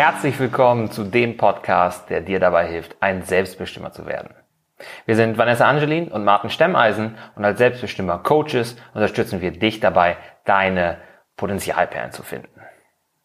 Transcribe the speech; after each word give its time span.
Herzlich 0.00 0.38
willkommen 0.38 0.92
zu 0.92 1.02
dem 1.02 1.36
Podcast, 1.36 2.08
der 2.08 2.20
dir 2.20 2.38
dabei 2.38 2.68
hilft, 2.68 2.94
ein 3.00 3.24
Selbstbestimmer 3.24 3.90
zu 3.90 4.06
werden. 4.06 4.30
Wir 5.06 5.16
sind 5.16 5.36
Vanessa 5.38 5.68
Angelin 5.68 6.06
und 6.06 6.24
Martin 6.24 6.50
Stemmeisen 6.50 7.18
und 7.34 7.44
als 7.44 7.58
Selbstbestimmer 7.58 8.18
Coaches 8.18 8.76
unterstützen 8.94 9.40
wir 9.40 9.50
dich 9.50 9.80
dabei, 9.80 10.16
deine 10.44 10.98
Potenzialperlen 11.36 12.12
zu 12.12 12.22
finden. 12.22 12.60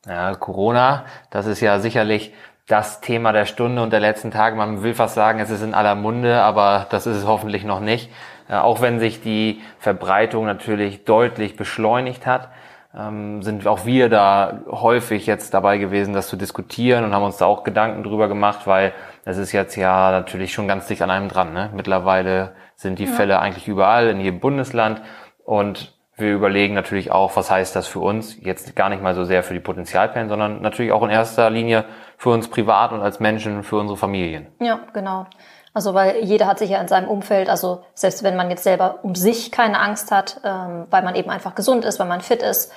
Ja, 0.08 0.34
Corona, 0.34 1.06
das 1.30 1.46
ist 1.46 1.62
ja 1.62 1.78
sicherlich 1.78 2.34
das 2.66 3.02
Thema 3.02 3.34
der 3.34 3.46
Stunde 3.46 3.84
und 3.84 3.94
der 3.94 4.00
letzten 4.00 4.32
Tage. 4.32 4.56
Man 4.56 4.82
will 4.82 4.96
fast 4.96 5.14
sagen, 5.14 5.40
es 5.40 5.52
ist 5.52 5.62
in 5.62 5.76
aller 5.76 5.94
Munde, 5.94 6.42
aber 6.42 6.88
das 6.90 7.06
ist 7.06 7.18
es 7.18 7.28
hoffentlich 7.28 7.66
noch 7.66 7.82
nicht. 7.82 8.10
Äh, 8.50 8.56
auch 8.56 8.82
wenn 8.82 9.00
sich 9.00 9.22
die 9.22 9.62
Verbreitung 9.78 10.46
natürlich 10.46 11.06
deutlich 11.06 11.56
beschleunigt 11.56 12.26
hat, 12.26 12.50
sind 12.96 13.66
auch 13.66 13.86
wir 13.86 14.08
da 14.08 14.62
häufig 14.70 15.26
jetzt 15.26 15.56
dabei 15.56 15.80
gewesen, 15.80 16.14
das 16.14 16.28
zu 16.28 16.36
diskutieren 16.36 17.04
und 17.04 17.14
haben 17.14 17.24
uns 17.24 17.38
da 17.38 17.48
auch 17.48 17.64
Gedanken 17.64 18.04
drüber 18.04 18.28
gemacht, 18.28 18.68
weil 18.68 18.94
es 19.26 19.38
ist 19.38 19.52
jetzt 19.52 19.76
ja 19.76 20.12
natürlich 20.12 20.54
schon 20.54 20.68
ganz 20.68 20.86
dicht 20.86 21.02
an 21.02 21.10
einem 21.10 21.28
dran. 21.28 21.54
Ne? 21.54 21.72
Mittlerweile 21.74 22.52
sind 22.76 23.00
die 23.00 23.06
ja. 23.06 23.12
Fälle 23.12 23.40
eigentlich 23.40 23.68
überall 23.68 24.10
in 24.10 24.20
jedem 24.20 24.40
Bundesland 24.40 25.02
und 25.44 25.98
wir 26.18 26.34
überlegen 26.34 26.76
natürlich 26.76 27.12
auch, 27.12 27.36
was 27.36 27.50
heißt 27.50 27.76
das 27.76 27.88
für 27.88 28.00
uns, 28.00 28.38
jetzt 28.40 28.76
gar 28.76 28.90
nicht 28.90 29.02
mal 29.02 29.16
so 29.16 29.24
sehr 29.24 29.42
für 29.42 29.56
die 29.56 29.60
Potenzialperlen, 29.60 30.30
sondern 30.30 30.62
natürlich 30.62 30.92
auch 30.92 31.02
in 31.02 31.10
erster 31.10 31.50
Linie 31.50 31.86
für 32.18 32.30
uns 32.30 32.48
privat 32.48 32.92
und 32.92 33.02
als 33.02 33.20
Menschen, 33.20 33.64
für 33.64 33.78
unsere 33.78 33.98
Familien. 33.98 34.48
Ja, 34.60 34.82
genau. 34.94 35.26
Also 35.74 35.94
weil 35.94 36.24
jeder 36.24 36.48
hat 36.48 36.60
sich 36.60 36.70
ja 36.70 36.80
in 36.80 36.88
seinem 36.88 37.10
Umfeld, 37.10 37.50
also 37.50 37.82
selbst 37.96 38.24
wenn 38.24 38.36
man 38.36 38.50
jetzt 38.50 38.64
selber 38.64 39.00
um 39.04 39.16
sich 39.16 39.52
keine 39.52 39.80
Angst 39.80 40.12
hat, 40.12 40.40
ähm, 40.44 40.86
weil 40.90 41.04
man 41.04 41.16
eben 41.16 41.30
einfach 41.30 41.56
gesund 41.56 41.84
ist, 41.84 42.00
weil 42.00 42.08
man 42.08 42.22
fit 42.22 42.44
ist, 42.44 42.72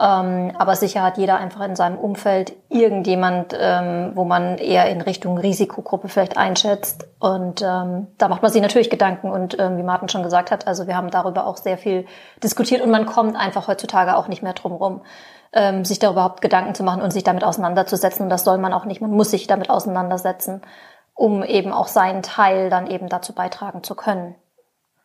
ähm, 0.00 0.52
aber 0.58 0.74
sicher 0.74 1.02
hat 1.02 1.16
jeder 1.16 1.36
einfach 1.36 1.64
in 1.64 1.76
seinem 1.76 1.96
Umfeld 1.96 2.54
irgendjemand, 2.68 3.56
ähm, 3.58 4.12
wo 4.14 4.24
man 4.24 4.58
eher 4.58 4.90
in 4.90 5.00
Richtung 5.00 5.38
Risikogruppe 5.38 6.08
vielleicht 6.08 6.36
einschätzt. 6.36 7.06
Und 7.20 7.62
ähm, 7.62 8.08
da 8.18 8.28
macht 8.28 8.42
man 8.42 8.50
sich 8.50 8.62
natürlich 8.62 8.90
Gedanken. 8.90 9.30
Und 9.30 9.58
ähm, 9.60 9.76
wie 9.78 9.82
Martin 9.82 10.08
schon 10.08 10.22
gesagt 10.22 10.50
hat, 10.50 10.66
also 10.66 10.86
wir 10.86 10.96
haben 10.96 11.10
darüber 11.10 11.46
auch 11.46 11.56
sehr 11.56 11.78
viel 11.78 12.06
diskutiert 12.42 12.82
und 12.82 12.90
man 12.90 13.06
kommt 13.06 13.36
einfach 13.36 13.68
heutzutage 13.68 14.16
auch 14.16 14.28
nicht 14.28 14.42
mehr 14.42 14.54
drum 14.54 14.72
rum, 14.72 15.02
ähm, 15.52 15.84
sich 15.84 15.98
darüber 15.98 16.22
überhaupt 16.22 16.40
Gedanken 16.40 16.74
zu 16.74 16.82
machen 16.82 17.02
und 17.02 17.12
sich 17.12 17.22
damit 17.22 17.44
auseinanderzusetzen. 17.44 18.24
Und 18.24 18.30
das 18.30 18.44
soll 18.44 18.58
man 18.58 18.72
auch 18.72 18.86
nicht. 18.86 19.02
Man 19.02 19.10
muss 19.12 19.30
sich 19.30 19.46
damit 19.46 19.70
auseinandersetzen 19.70 20.62
um 21.14 21.42
eben 21.42 21.72
auch 21.72 21.88
seinen 21.88 22.22
Teil 22.22 22.70
dann 22.70 22.86
eben 22.86 23.08
dazu 23.08 23.34
beitragen 23.34 23.82
zu 23.82 23.94
können. 23.94 24.34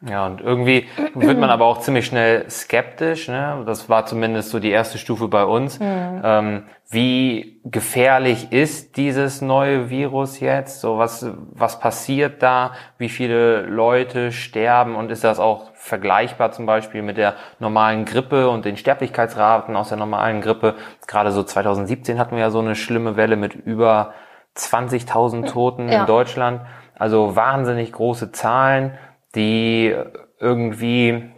Ja, 0.06 0.28
und 0.28 0.42
irgendwie 0.42 0.88
wird 1.16 1.40
man 1.40 1.50
aber 1.50 1.66
auch 1.66 1.80
ziemlich 1.80 2.06
schnell 2.06 2.48
skeptisch. 2.52 3.30
Ne? 3.30 3.64
Das 3.66 3.90
war 3.90 4.06
zumindest 4.06 4.52
so 4.52 4.60
die 4.60 4.70
erste 4.70 5.00
Stufe 5.00 5.28
bei 5.28 5.44
uns. 5.44 5.80
Mhm. 5.80 6.22
Ähm, 6.24 6.64
wie 6.90 7.60
gefährlich 7.66 8.52
ist 8.52 8.96
dieses 8.96 9.42
neue 9.42 9.90
Virus 9.90 10.40
jetzt? 10.40 10.82
So 10.82 11.00
was, 11.00 11.26
was 11.52 11.80
passiert 11.80 12.44
da? 12.44 12.74
Wie 13.00 13.10
viele 13.10 13.62
Leute 13.62 14.32
sterben? 14.32 14.96
Und 14.96 15.10
ist 15.10 15.24
das 15.24 15.40
auch 15.40 15.72
vergleichbar 15.74 16.52
zum 16.52 16.68
Beispiel 16.68 17.02
mit 17.02 17.18
der 17.18 17.34
normalen 17.58 18.06
Grippe 18.06 18.50
und 18.52 18.66
den 18.66 18.78
Sterblichkeitsraten 18.78 19.76
aus 19.76 19.90
der 19.90 19.98
normalen 19.98 20.42
Grippe? 20.42 20.76
Gerade 21.08 21.32
so 21.32 21.42
2017 21.42 22.20
hatten 22.20 22.36
wir 22.36 22.44
ja 22.44 22.52
so 22.52 22.60
eine 22.60 22.76
schlimme 22.76 23.18
Welle 23.18 23.36
mit 23.36 23.56
über 23.56 24.14
20.000 24.58 25.52
Toten 25.52 25.90
ja. 25.90 26.02
in 26.02 26.06
Deutschland. 26.06 26.62
Also 26.96 27.36
wahnsinnig 27.36 27.92
große 27.92 28.32
Zahlen, 28.32 28.98
die 29.36 29.96
irgendwie 30.40 31.32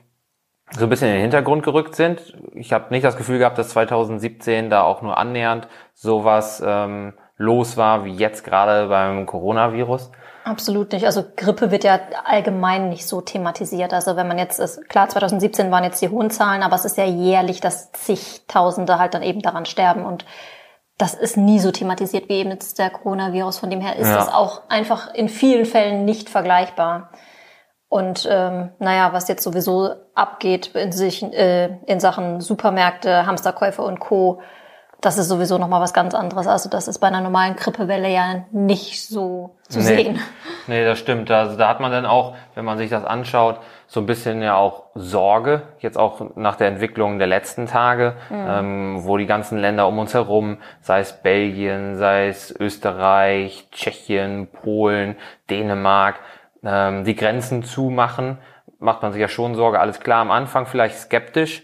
so 0.72 0.86
ein 0.86 0.90
bisschen 0.90 1.08
in 1.08 1.16
den 1.16 1.22
Hintergrund 1.22 1.64
gerückt 1.64 1.96
sind. 1.96 2.38
Ich 2.54 2.74
habe 2.74 2.86
nicht 2.92 3.04
das 3.04 3.18
Gefühl 3.18 3.40
gehabt, 3.40 3.58
dass 3.58 3.70
2017 3.70 4.70
da 4.70 4.84
auch 4.84 5.02
nur 5.02 5.18
annähernd 5.18 5.68
sowas 5.94 6.64
ähm, 6.66 7.14
los 7.38 7.78
war 7.78 8.06
wie 8.06 8.14
jetzt 8.14 8.44
gerade 8.44 8.88
beim 8.88 9.26
Coronavirus. 9.26 10.12
Absolut 10.44 10.94
nicht. 10.94 11.06
Also 11.06 11.24
Grippe 11.36 11.72
wird 11.72 11.84
ja 11.84 12.00
allgemein 12.24 12.90
nicht 12.90 13.08
so 13.08 13.22
thematisiert. 13.22 13.94
Also 13.94 14.16
wenn 14.16 14.28
man 14.28 14.38
jetzt 14.38 14.60
ist, 14.60 14.88
klar, 14.90 15.10
2017 15.10 15.70
waren 15.72 15.84
jetzt 15.84 16.02
die 16.02 16.10
hohen 16.10 16.30
Zahlen, 16.30 16.64
aber 16.64 16.76
es 16.76 16.86
ist 16.86 16.98
ja 16.98 17.06
jährlich, 17.06 17.62
dass 17.62 17.92
zigtausende 17.92 19.00
halt 19.00 19.14
dann 19.14 19.22
eben 19.22 19.42
daran 19.42 19.66
sterben 19.66 20.06
und 20.06 20.26
das 21.00 21.14
ist 21.14 21.38
nie 21.38 21.60
so 21.60 21.72
thematisiert 21.72 22.28
wie 22.28 22.34
eben 22.34 22.52
jetzt 22.52 22.78
der 22.78 22.90
Coronavirus. 22.90 23.58
Von 23.58 23.70
dem 23.70 23.80
her 23.80 23.96
ist 23.96 24.10
ja. 24.10 24.16
das 24.16 24.28
auch 24.28 24.64
einfach 24.68 25.12
in 25.14 25.30
vielen 25.30 25.66
Fällen 25.66 26.04
nicht 26.04 26.30
vergleichbar. 26.30 27.10
Und 27.88 28.28
ähm, 28.30 28.72
naja, 28.80 29.14
was 29.14 29.30
jetzt 29.30 29.42
sowieso 29.42 29.92
abgeht 30.14 30.68
in, 30.76 30.92
sich, 30.92 31.24
äh, 31.24 31.78
in 31.88 32.02
Sachen 32.02 32.42
Supermärkte, 32.42 33.26
Hamsterkäufe 33.26 33.82
und 33.82 34.00
Co., 34.00 34.42
das 35.02 35.18
ist 35.18 35.30
sowieso 35.30 35.58
nochmal 35.58 35.80
was 35.80 35.94
ganz 35.94 36.14
anderes. 36.14 36.46
Also 36.46 36.70
das 36.70 36.90
ist 36.90 37.00
bei 37.00 37.08
einer 37.08 37.22
normalen 37.22 37.56
Grippewelle 37.56 38.10
ja 38.10 38.44
nicht 38.52 39.08
so 39.08 39.56
zu 39.70 39.80
nee. 39.80 39.86
sehen. 39.86 40.20
Nee, 40.68 40.84
das 40.84 41.00
stimmt. 41.00 41.32
Also 41.32 41.56
da 41.58 41.70
hat 41.70 41.80
man 41.80 41.94
dann 41.94 42.06
auch, 42.06 42.36
wenn 42.56 42.66
man 42.66 42.78
sich 42.78 42.90
das 42.90 43.06
anschaut, 43.06 43.62
so 43.92 44.00
ein 44.00 44.06
bisschen 44.06 44.44
ja 44.44 44.56
auch 44.56 44.84
Sorge, 44.94 45.64
jetzt 45.80 45.98
auch 45.98 46.36
nach 46.36 46.56
der 46.56 46.68
Entwicklung 46.68 47.18
der 47.18 47.26
letzten 47.26 47.66
Tage, 47.66 48.14
mhm. 48.30 48.46
ähm, 48.48 48.98
wo 49.00 49.18
die 49.18 49.26
ganzen 49.26 49.58
Länder 49.58 49.88
um 49.88 49.98
uns 49.98 50.14
herum, 50.14 50.60
sei 50.80 51.00
es 51.00 51.12
Belgien, 51.24 51.98
sei 51.98 52.28
es 52.28 52.56
Österreich, 52.58 53.68
Tschechien, 53.72 54.48
Polen, 54.48 55.16
Dänemark, 55.50 56.20
ähm, 56.64 57.04
die 57.04 57.16
Grenzen 57.16 57.64
zumachen, 57.64 58.38
macht 58.78 59.02
man 59.02 59.12
sich 59.12 59.22
ja 59.22 59.28
schon 59.28 59.56
Sorge. 59.56 59.80
Alles 59.80 60.00
klar, 60.00 60.22
am 60.22 60.30
Anfang 60.30 60.68
vielleicht 60.68 60.96
skeptisch, 60.96 61.64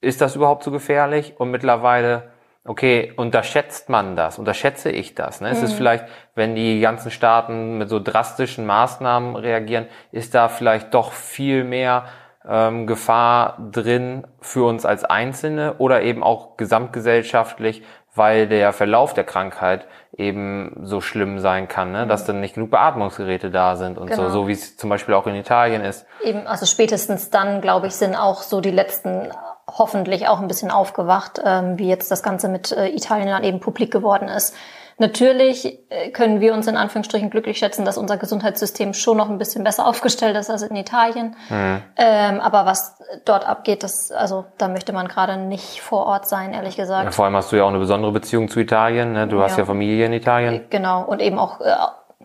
ist 0.00 0.20
das 0.20 0.34
überhaupt 0.34 0.64
so 0.64 0.72
gefährlich? 0.72 1.34
Und 1.38 1.52
mittlerweile 1.52 2.32
okay, 2.64 3.12
unterschätzt 3.16 3.88
man 3.88 4.16
das, 4.16 4.38
unterschätze 4.38 4.90
ich 4.90 5.14
das? 5.14 5.40
Ne? 5.40 5.48
Mhm. 5.48 5.54
Es 5.54 5.62
ist 5.62 5.72
vielleicht, 5.72 6.04
wenn 6.34 6.54
die 6.54 6.80
ganzen 6.80 7.10
Staaten 7.10 7.78
mit 7.78 7.88
so 7.88 8.00
drastischen 8.00 8.66
Maßnahmen 8.66 9.36
reagieren, 9.36 9.86
ist 10.12 10.34
da 10.34 10.48
vielleicht 10.48 10.94
doch 10.94 11.12
viel 11.12 11.64
mehr 11.64 12.04
ähm, 12.48 12.86
Gefahr 12.86 13.58
drin 13.70 14.26
für 14.40 14.66
uns 14.66 14.84
als 14.86 15.04
Einzelne 15.04 15.74
oder 15.78 16.02
eben 16.02 16.22
auch 16.22 16.56
gesamtgesellschaftlich, 16.56 17.82
weil 18.14 18.48
der 18.48 18.72
Verlauf 18.72 19.14
der 19.14 19.24
Krankheit 19.24 19.86
eben 20.16 20.80
so 20.82 21.00
schlimm 21.00 21.38
sein 21.38 21.68
kann, 21.68 21.92
ne? 21.92 22.06
dass 22.06 22.22
mhm. 22.22 22.26
dann 22.26 22.40
nicht 22.40 22.54
genug 22.54 22.70
Beatmungsgeräte 22.70 23.50
da 23.50 23.76
sind 23.76 23.98
und 23.98 24.08
genau. 24.08 24.24
so, 24.24 24.30
so 24.30 24.48
wie 24.48 24.52
es 24.52 24.76
zum 24.76 24.90
Beispiel 24.90 25.14
auch 25.14 25.26
in 25.26 25.34
Italien 25.34 25.82
ist. 25.82 26.06
Eben, 26.22 26.46
also 26.46 26.66
spätestens 26.66 27.30
dann, 27.30 27.60
glaube 27.60 27.86
ich, 27.86 27.94
sind 27.94 28.16
auch 28.16 28.42
so 28.42 28.60
die 28.60 28.70
letzten 28.70 29.30
hoffentlich 29.78 30.28
auch 30.28 30.40
ein 30.40 30.48
bisschen 30.48 30.70
aufgewacht, 30.70 31.40
ähm, 31.44 31.78
wie 31.78 31.88
jetzt 31.88 32.10
das 32.10 32.22
Ganze 32.22 32.48
mit 32.48 32.72
äh, 32.72 32.88
Italien 32.88 33.28
dann 33.28 33.44
eben 33.44 33.60
publik 33.60 33.92
geworden 33.92 34.28
ist. 34.28 34.54
Natürlich 35.00 35.78
äh, 35.88 36.10
können 36.10 36.40
wir 36.40 36.52
uns 36.52 36.66
in 36.66 36.76
Anführungsstrichen 36.76 37.30
glücklich 37.30 37.56
schätzen, 37.56 37.86
dass 37.86 37.96
unser 37.96 38.18
Gesundheitssystem 38.18 38.92
schon 38.92 39.16
noch 39.16 39.30
ein 39.30 39.38
bisschen 39.38 39.64
besser 39.64 39.86
aufgestellt 39.88 40.36
ist 40.36 40.50
als 40.50 40.62
in 40.62 40.76
Italien. 40.76 41.36
Mhm. 41.48 41.82
Ähm, 41.96 42.40
aber 42.40 42.66
was 42.66 42.98
dort 43.24 43.48
abgeht, 43.48 43.82
das, 43.82 44.12
also 44.12 44.44
da 44.58 44.68
möchte 44.68 44.92
man 44.92 45.08
gerade 45.08 45.38
nicht 45.38 45.80
vor 45.80 46.04
Ort 46.04 46.28
sein, 46.28 46.52
ehrlich 46.52 46.76
gesagt. 46.76 47.04
Ja, 47.04 47.10
vor 47.12 47.24
allem 47.24 47.34
hast 47.34 47.50
du 47.50 47.56
ja 47.56 47.64
auch 47.64 47.70
eine 47.70 47.78
besondere 47.78 48.12
Beziehung 48.12 48.48
zu 48.48 48.60
Italien. 48.60 49.12
Ne? 49.12 49.26
Du 49.26 49.38
ja. 49.38 49.44
hast 49.44 49.56
ja 49.56 49.64
Familie 49.64 50.04
in 50.04 50.12
Italien. 50.12 50.66
Genau 50.68 51.02
und 51.02 51.22
eben 51.22 51.38
auch 51.38 51.62
äh, 51.62 51.72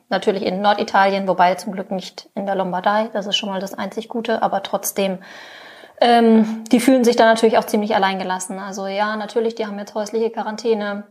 natürlich 0.10 0.46
in 0.46 0.62
Norditalien, 0.62 1.30
wobei 1.30 1.56
zum 1.56 1.72
Glück 1.72 1.92
nicht 1.92 2.30
in 2.36 2.46
der 2.46 2.56
Lombardei. 2.56 3.10
Das 3.14 3.26
ist 3.26 3.38
schon 3.38 3.50
mal 3.50 3.62
das 3.62 3.74
einzig 3.74 4.10
Gute, 4.10 4.44
aber 4.44 4.64
trotzdem 4.64 5.20
ähm, 6.02 6.64
die 6.72 6.80
fühlen 6.80 7.04
sich 7.04 7.16
da 7.16 7.26
natürlich 7.26 7.58
auch 7.58 7.66
ziemlich 7.66 7.96
alleingelassen. 7.96 8.60
Also 8.60 8.88
ja, 8.88 9.16
natürlich, 9.16 9.56
die 9.56 9.66
haben 9.66 9.80
jetzt 9.80 9.96
häusliche 9.96 10.30
Quarantäne. 10.30 11.04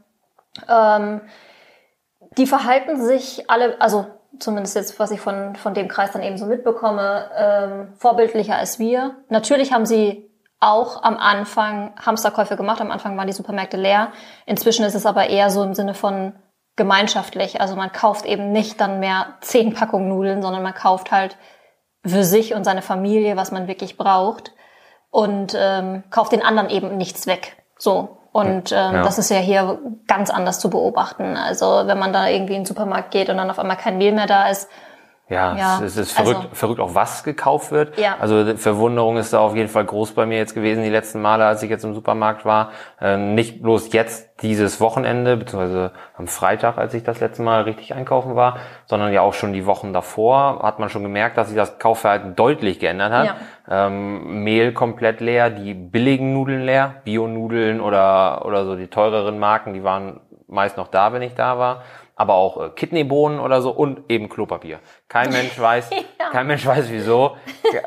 Ähm, 0.68 1.22
die 2.36 2.46
verhalten 2.46 3.02
sich 3.02 3.48
alle, 3.48 3.80
also 3.80 4.06
zumindest 4.38 4.76
jetzt, 4.76 4.98
was 4.98 5.10
ich 5.10 5.20
von, 5.20 5.56
von 5.56 5.74
dem 5.74 5.88
Kreis 5.88 6.12
dann 6.12 6.22
eben 6.22 6.36
so 6.36 6.46
mitbekomme, 6.46 7.30
ähm, 7.36 7.94
vorbildlicher 7.96 8.56
als 8.56 8.78
wir. 8.78 9.16
Natürlich 9.28 9.72
haben 9.72 9.86
sie 9.86 10.30
auch 10.60 11.02
am 11.02 11.16
Anfang 11.16 11.94
Hamsterkäufe 12.04 12.56
gemacht. 12.56 12.80
Am 12.80 12.90
Anfang 12.90 13.16
waren 13.16 13.26
die 13.26 13.32
Supermärkte 13.32 13.76
leer. 13.76 14.12
Inzwischen 14.46 14.84
ist 14.84 14.94
es 14.94 15.06
aber 15.06 15.28
eher 15.28 15.50
so 15.50 15.62
im 15.62 15.74
Sinne 15.74 15.94
von 15.94 16.34
gemeinschaftlich. 16.76 17.60
Also 17.60 17.76
man 17.76 17.92
kauft 17.92 18.26
eben 18.26 18.50
nicht 18.50 18.80
dann 18.80 18.98
mehr 18.98 19.34
zehn 19.40 19.74
Packungen 19.74 20.08
Nudeln, 20.08 20.42
sondern 20.42 20.62
man 20.62 20.74
kauft 20.74 21.12
halt 21.12 21.36
für 22.04 22.24
sich 22.24 22.54
und 22.54 22.64
seine 22.64 22.82
Familie, 22.82 23.36
was 23.36 23.52
man 23.52 23.68
wirklich 23.68 23.96
braucht 23.96 24.52
und 25.14 25.56
ähm, 25.56 26.02
kauft 26.10 26.32
den 26.32 26.42
anderen 26.42 26.68
eben 26.70 26.96
nichts 26.96 27.28
weg. 27.28 27.56
So. 27.78 28.18
Und 28.32 28.72
ähm, 28.72 28.94
ja. 28.94 29.02
das 29.04 29.16
ist 29.18 29.30
ja 29.30 29.36
hier 29.36 29.78
ganz 30.08 30.28
anders 30.28 30.58
zu 30.58 30.70
beobachten. 30.70 31.36
Also 31.36 31.82
wenn 31.84 32.00
man 32.00 32.12
da 32.12 32.26
irgendwie 32.26 32.54
in 32.54 32.62
den 32.62 32.66
Supermarkt 32.66 33.12
geht 33.12 33.30
und 33.30 33.36
dann 33.36 33.48
auf 33.48 33.60
einmal 33.60 33.76
kein 33.76 33.96
Mehl 33.96 34.10
mehr 34.10 34.26
da 34.26 34.48
ist, 34.48 34.68
ja, 35.26 35.56
ja, 35.56 35.80
es 35.82 35.96
ist 35.96 36.12
verrückt, 36.12 36.36
also, 36.36 36.48
verrückt 36.52 36.80
auch 36.80 36.94
was 36.94 37.24
gekauft 37.24 37.70
wird. 37.70 37.98
Ja. 37.98 38.16
Also 38.20 38.56
Verwunderung 38.56 39.16
ist 39.16 39.32
da 39.32 39.38
auf 39.38 39.56
jeden 39.56 39.70
Fall 39.70 39.86
groß 39.86 40.12
bei 40.12 40.26
mir 40.26 40.36
jetzt 40.36 40.54
gewesen, 40.54 40.82
die 40.82 40.90
letzten 40.90 41.22
Male, 41.22 41.46
als 41.46 41.62
ich 41.62 41.70
jetzt 41.70 41.82
im 41.82 41.94
Supermarkt 41.94 42.44
war. 42.44 42.72
Äh, 43.00 43.16
nicht 43.16 43.62
bloß 43.62 43.90
jetzt 43.94 44.42
dieses 44.42 44.82
Wochenende, 44.82 45.38
beziehungsweise 45.38 45.92
am 46.18 46.26
Freitag, 46.26 46.76
als 46.76 46.92
ich 46.92 47.04
das 47.04 47.20
letzte 47.20 47.40
Mal 47.40 47.62
richtig 47.62 47.94
einkaufen 47.94 48.36
war, 48.36 48.58
sondern 48.84 49.14
ja 49.14 49.22
auch 49.22 49.32
schon 49.32 49.54
die 49.54 49.64
Wochen 49.64 49.94
davor 49.94 50.60
hat 50.62 50.78
man 50.78 50.90
schon 50.90 51.02
gemerkt, 51.02 51.38
dass 51.38 51.48
sich 51.48 51.56
das 51.56 51.78
Kaufverhalten 51.78 52.36
deutlich 52.36 52.78
geändert 52.78 53.12
hat. 53.12 53.26
Ja. 53.26 53.86
Ähm, 53.86 54.44
Mehl 54.44 54.74
komplett 54.74 55.20
leer, 55.20 55.48
die 55.48 55.72
billigen 55.72 56.34
Nudeln 56.34 56.66
leer, 56.66 56.96
Bio-Nudeln 57.04 57.80
oder, 57.80 58.44
oder 58.44 58.66
so 58.66 58.76
die 58.76 58.88
teureren 58.88 59.38
Marken, 59.38 59.72
die 59.72 59.84
waren 59.84 60.20
meist 60.48 60.76
noch 60.76 60.88
da, 60.88 61.12
wenn 61.12 61.22
ich 61.22 61.34
da 61.34 61.58
war. 61.58 61.82
Aber 62.16 62.34
auch 62.34 62.60
äh, 62.60 62.70
Kidneybohnen 62.70 63.40
oder 63.40 63.60
so 63.60 63.70
und 63.70 64.02
eben 64.08 64.28
Klopapier. 64.28 64.78
Kein 65.08 65.30
Mensch 65.32 65.58
weiß, 65.58 65.90
Ja. 65.90 66.30
kein 66.30 66.46
Mensch 66.46 66.64
weiß 66.64 66.90
wieso. 66.90 67.36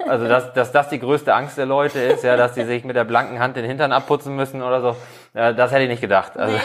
Also 0.08 0.28
dass, 0.28 0.54
dass 0.54 0.72
das 0.72 0.90
die 0.90 1.00
größte 1.00 1.34
Angst 1.34 1.58
der 1.58 1.66
Leute 1.66 2.00
ist, 2.00 2.24
ja, 2.24 2.36
dass 2.36 2.54
die 2.54 2.64
sich 2.64 2.84
mit 2.84 2.96
der 2.96 3.06
blanken 3.06 3.40
Hand 3.40 3.56
den 3.56 3.66
Hintern 3.66 3.92
abputzen 3.92 4.36
müssen 4.36 4.62
oder 4.62 4.82
so. 4.82 4.96
Ja, 5.34 5.54
das 5.54 5.72
hätte 5.72 5.84
ich 5.84 5.90
nicht 5.90 6.02
gedacht. 6.02 6.38
Also 6.38 6.58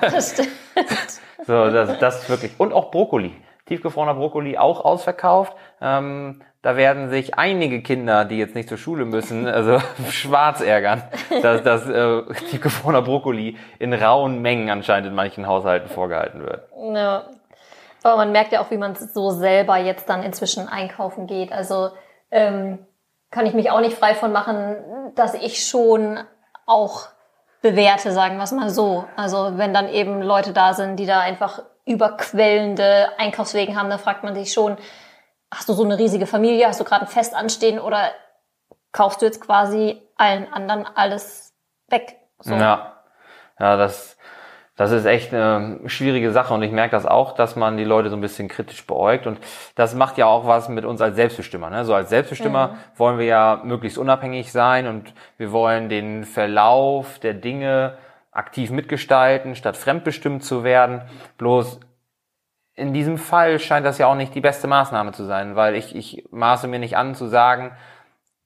Das 0.00 0.32
stimmt. 0.32 0.48
so, 1.46 1.70
das, 1.70 1.98
das 1.98 2.22
ist 2.22 2.30
wirklich. 2.30 2.52
Und 2.58 2.72
auch 2.72 2.90
Brokkoli. 2.90 3.34
Tiefgefrorener 3.66 4.14
Brokkoli 4.14 4.56
auch 4.56 4.84
ausverkauft. 4.84 5.54
Ähm, 5.80 6.40
da 6.68 6.76
werden 6.76 7.08
sich 7.08 7.38
einige 7.38 7.80
Kinder, 7.80 8.26
die 8.26 8.36
jetzt 8.36 8.54
nicht 8.54 8.68
zur 8.68 8.76
Schule 8.76 9.06
müssen, 9.06 9.46
also 9.46 9.80
schwarz 10.10 10.60
ärgern, 10.60 11.02
dass 11.40 11.62
das 11.62 11.88
äh, 11.88 12.22
tiefgefrorener 12.50 13.00
Brokkoli 13.00 13.56
in 13.78 13.94
rauen 13.94 14.42
Mengen 14.42 14.68
anscheinend 14.68 15.08
in 15.08 15.14
manchen 15.14 15.46
Haushalten 15.46 15.88
vorgehalten 15.88 16.42
wird. 16.42 16.68
Ja. 16.94 17.24
Aber 18.02 18.16
man 18.16 18.32
merkt 18.32 18.52
ja 18.52 18.60
auch, 18.60 18.70
wie 18.70 18.76
man 18.76 18.94
so 18.96 19.30
selber 19.30 19.78
jetzt 19.78 20.10
dann 20.10 20.22
inzwischen 20.22 20.68
einkaufen 20.68 21.26
geht. 21.26 21.52
Also 21.52 21.88
ähm, 22.30 22.86
kann 23.30 23.46
ich 23.46 23.54
mich 23.54 23.70
auch 23.70 23.80
nicht 23.80 23.96
frei 23.96 24.14
von 24.14 24.30
machen, 24.30 24.76
dass 25.14 25.32
ich 25.32 25.66
schon 25.66 26.20
auch 26.66 27.08
bewerte, 27.62 28.12
sagen 28.12 28.36
wir 28.36 28.44
es 28.44 28.52
mal 28.52 28.68
so. 28.68 29.06
Also 29.16 29.56
wenn 29.56 29.72
dann 29.72 29.88
eben 29.88 30.20
Leute 30.20 30.52
da 30.52 30.74
sind, 30.74 30.96
die 30.96 31.06
da 31.06 31.20
einfach 31.20 31.62
überquellende 31.86 33.08
Einkaufswegen 33.16 33.74
haben, 33.74 33.88
dann 33.88 33.98
fragt 33.98 34.22
man 34.22 34.34
sich 34.34 34.52
schon, 34.52 34.76
hast 35.52 35.68
du 35.68 35.72
so 35.72 35.84
eine 35.84 35.98
riesige 35.98 36.26
Familie, 36.26 36.66
hast 36.66 36.80
du 36.80 36.84
gerade 36.84 37.06
ein 37.06 37.10
Fest 37.10 37.34
anstehen 37.34 37.78
oder 37.78 38.10
kaufst 38.92 39.22
du 39.22 39.26
jetzt 39.26 39.40
quasi 39.40 40.02
allen 40.16 40.52
anderen 40.52 40.86
alles 40.94 41.54
weg? 41.88 42.16
So. 42.40 42.54
Ja, 42.54 42.94
ja, 43.58 43.76
das, 43.76 44.16
das 44.76 44.92
ist 44.92 45.06
echt 45.06 45.34
eine 45.34 45.80
schwierige 45.86 46.30
Sache 46.30 46.54
und 46.54 46.62
ich 46.62 46.70
merke 46.70 46.92
das 46.92 47.06
auch, 47.06 47.32
dass 47.32 47.56
man 47.56 47.76
die 47.76 47.84
Leute 47.84 48.10
so 48.10 48.16
ein 48.16 48.20
bisschen 48.20 48.48
kritisch 48.48 48.86
beäugt 48.86 49.26
und 49.26 49.38
das 49.74 49.94
macht 49.94 50.18
ja 50.18 50.26
auch 50.26 50.46
was 50.46 50.68
mit 50.68 50.84
uns 50.84 51.00
als 51.00 51.16
Selbstbestimmer. 51.16 51.70
Ne? 51.70 51.84
So 51.84 51.94
als 51.94 52.10
Selbstbestimmer 52.10 52.76
wollen 52.96 53.18
wir 53.18 53.26
ja 53.26 53.60
möglichst 53.64 53.98
unabhängig 53.98 54.52
sein 54.52 54.86
und 54.86 55.12
wir 55.36 55.52
wollen 55.52 55.88
den 55.88 56.24
Verlauf 56.24 57.18
der 57.18 57.34
Dinge 57.34 57.98
aktiv 58.30 58.70
mitgestalten, 58.70 59.56
statt 59.56 59.76
fremdbestimmt 59.76 60.44
zu 60.44 60.62
werden. 60.62 61.02
Bloß 61.38 61.80
in 62.78 62.92
diesem 62.92 63.18
Fall 63.18 63.58
scheint 63.58 63.84
das 63.84 63.98
ja 63.98 64.06
auch 64.06 64.14
nicht 64.14 64.34
die 64.34 64.40
beste 64.40 64.68
Maßnahme 64.68 65.12
zu 65.12 65.24
sein, 65.24 65.56
weil 65.56 65.74
ich, 65.74 65.96
ich 65.96 66.24
maße 66.30 66.68
mir 66.68 66.78
nicht 66.78 66.96
an 66.96 67.14
zu 67.14 67.26
sagen, 67.26 67.72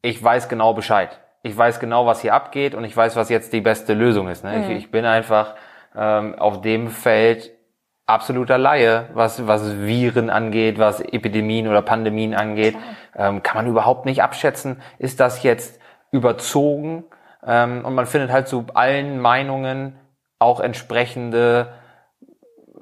ich 0.00 0.22
weiß 0.22 0.48
genau 0.48 0.72
Bescheid. 0.72 1.20
Ich 1.42 1.56
weiß 1.56 1.80
genau, 1.80 2.06
was 2.06 2.22
hier 2.22 2.34
abgeht 2.34 2.74
und 2.74 2.84
ich 2.84 2.96
weiß, 2.96 3.14
was 3.16 3.28
jetzt 3.28 3.52
die 3.52 3.60
beste 3.60 3.94
Lösung 3.94 4.28
ist. 4.28 4.42
Ne? 4.42 4.64
Ich, 4.64 4.70
ich 4.70 4.90
bin 4.90 5.04
einfach 5.04 5.54
ähm, 5.94 6.34
auf 6.38 6.62
dem 6.62 6.88
Feld 6.88 7.50
absoluter 8.06 8.58
Laie, 8.58 9.10
was, 9.12 9.46
was 9.46 9.80
Viren 9.80 10.30
angeht, 10.30 10.78
was 10.78 11.00
Epidemien 11.00 11.68
oder 11.68 11.82
Pandemien 11.82 12.34
angeht. 12.34 12.76
Ähm, 13.14 13.42
kann 13.42 13.56
man 13.56 13.66
überhaupt 13.66 14.06
nicht 14.06 14.22
abschätzen, 14.22 14.80
ist 14.98 15.20
das 15.20 15.42
jetzt 15.42 15.78
überzogen? 16.10 17.04
Ähm, 17.46 17.84
und 17.84 17.94
man 17.94 18.06
findet 18.06 18.32
halt 18.32 18.48
zu 18.48 18.64
allen 18.74 19.20
Meinungen 19.20 19.98
auch 20.38 20.60
entsprechende 20.60 21.72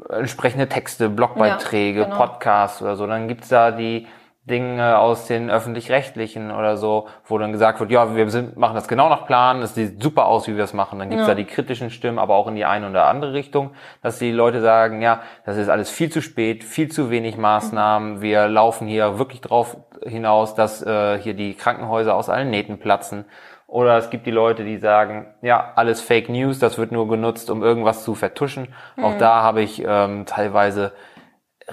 entsprechende 0.09 0.69
Texte, 0.69 1.09
Blogbeiträge, 1.09 2.01
Ja, 2.01 2.05
genau. 2.07 2.17
Podcasts 2.17 2.81
oder 2.83 2.97
so. 2.97 3.07
Dann 3.07 3.29
gibt's 3.29 3.49
da 3.49 3.71
die 3.71 4.07
Dinge 4.49 4.99
aus 4.99 5.27
den 5.27 5.51
öffentlich-rechtlichen 5.51 6.51
oder 6.51 6.77
so, 6.77 7.07
wo 7.27 7.39
dann 7.39 7.53
gesagt 7.53 7.79
wird, 7.79 7.91
ja, 7.91 8.17
wir 8.17 8.29
sind, 8.31 8.57
machen 8.57 8.75
das 8.75 8.89
genau 8.89 9.09
nach 9.09 9.27
Plan, 9.27 9.63
es 9.63 9.75
sieht 9.75 10.03
super 10.03 10.27
aus, 10.27 10.49
wie 10.49 10.57
wir 10.57 10.65
es 10.65 10.73
machen. 10.73 10.99
Dann 10.99 11.11
gibt's 11.11 11.27
Ja. 11.27 11.35
da 11.35 11.35
die 11.35 11.45
kritischen 11.45 11.91
Stimmen, 11.91 12.19
aber 12.19 12.35
auch 12.35 12.49
in 12.49 12.57
die 12.57 12.65
eine 12.65 12.89
oder 12.89 13.07
andere 13.07 13.33
Richtung, 13.35 13.73
dass 14.03 14.19
die 14.19 14.33
Leute 14.33 14.61
sagen, 14.61 15.03
ja, 15.03 15.21
das 15.45 15.57
ist 15.57 15.69
alles 15.69 15.91
viel 15.91 16.11
zu 16.11 16.23
spät, 16.23 16.65
viel 16.65 16.91
zu 16.91 17.11
wenig 17.11 17.37
Maßnahmen, 17.37 18.23
wir 18.23 18.49
laufen 18.49 18.89
hier 18.89 19.19
wirklich 19.19 19.43
drauf 19.43 19.77
hinaus, 20.05 20.55
dass 20.55 20.83
äh, 20.83 21.19
hier 21.19 21.35
die 21.35 21.55
Krankenhäuser 21.55 22.15
aus 22.17 22.29
allen 22.31 22.51
Nähten 22.51 22.79
platzen. 22.81 23.27
Oder 23.71 23.97
es 23.99 24.11
gibt 24.11 24.27
die 24.27 24.33
Leute, 24.33 24.65
die 24.65 24.79
sagen, 24.79 25.27
ja, 25.43 25.73
alles 25.77 26.01
Fake 26.01 26.29
News, 26.29 26.59
das 26.59 26.77
wird 26.77 26.91
nur 26.91 27.07
genutzt, 27.09 27.51
um 27.51 27.63
irgendwas 27.63 28.03
zu 28.03 28.17
vertuschen. 28.17 28.75
Auch 29.01 29.17
da 29.17 29.43
habe 29.43 29.63
ich 29.63 29.85
ähm, 29.87 30.27
teilweise 30.27 30.93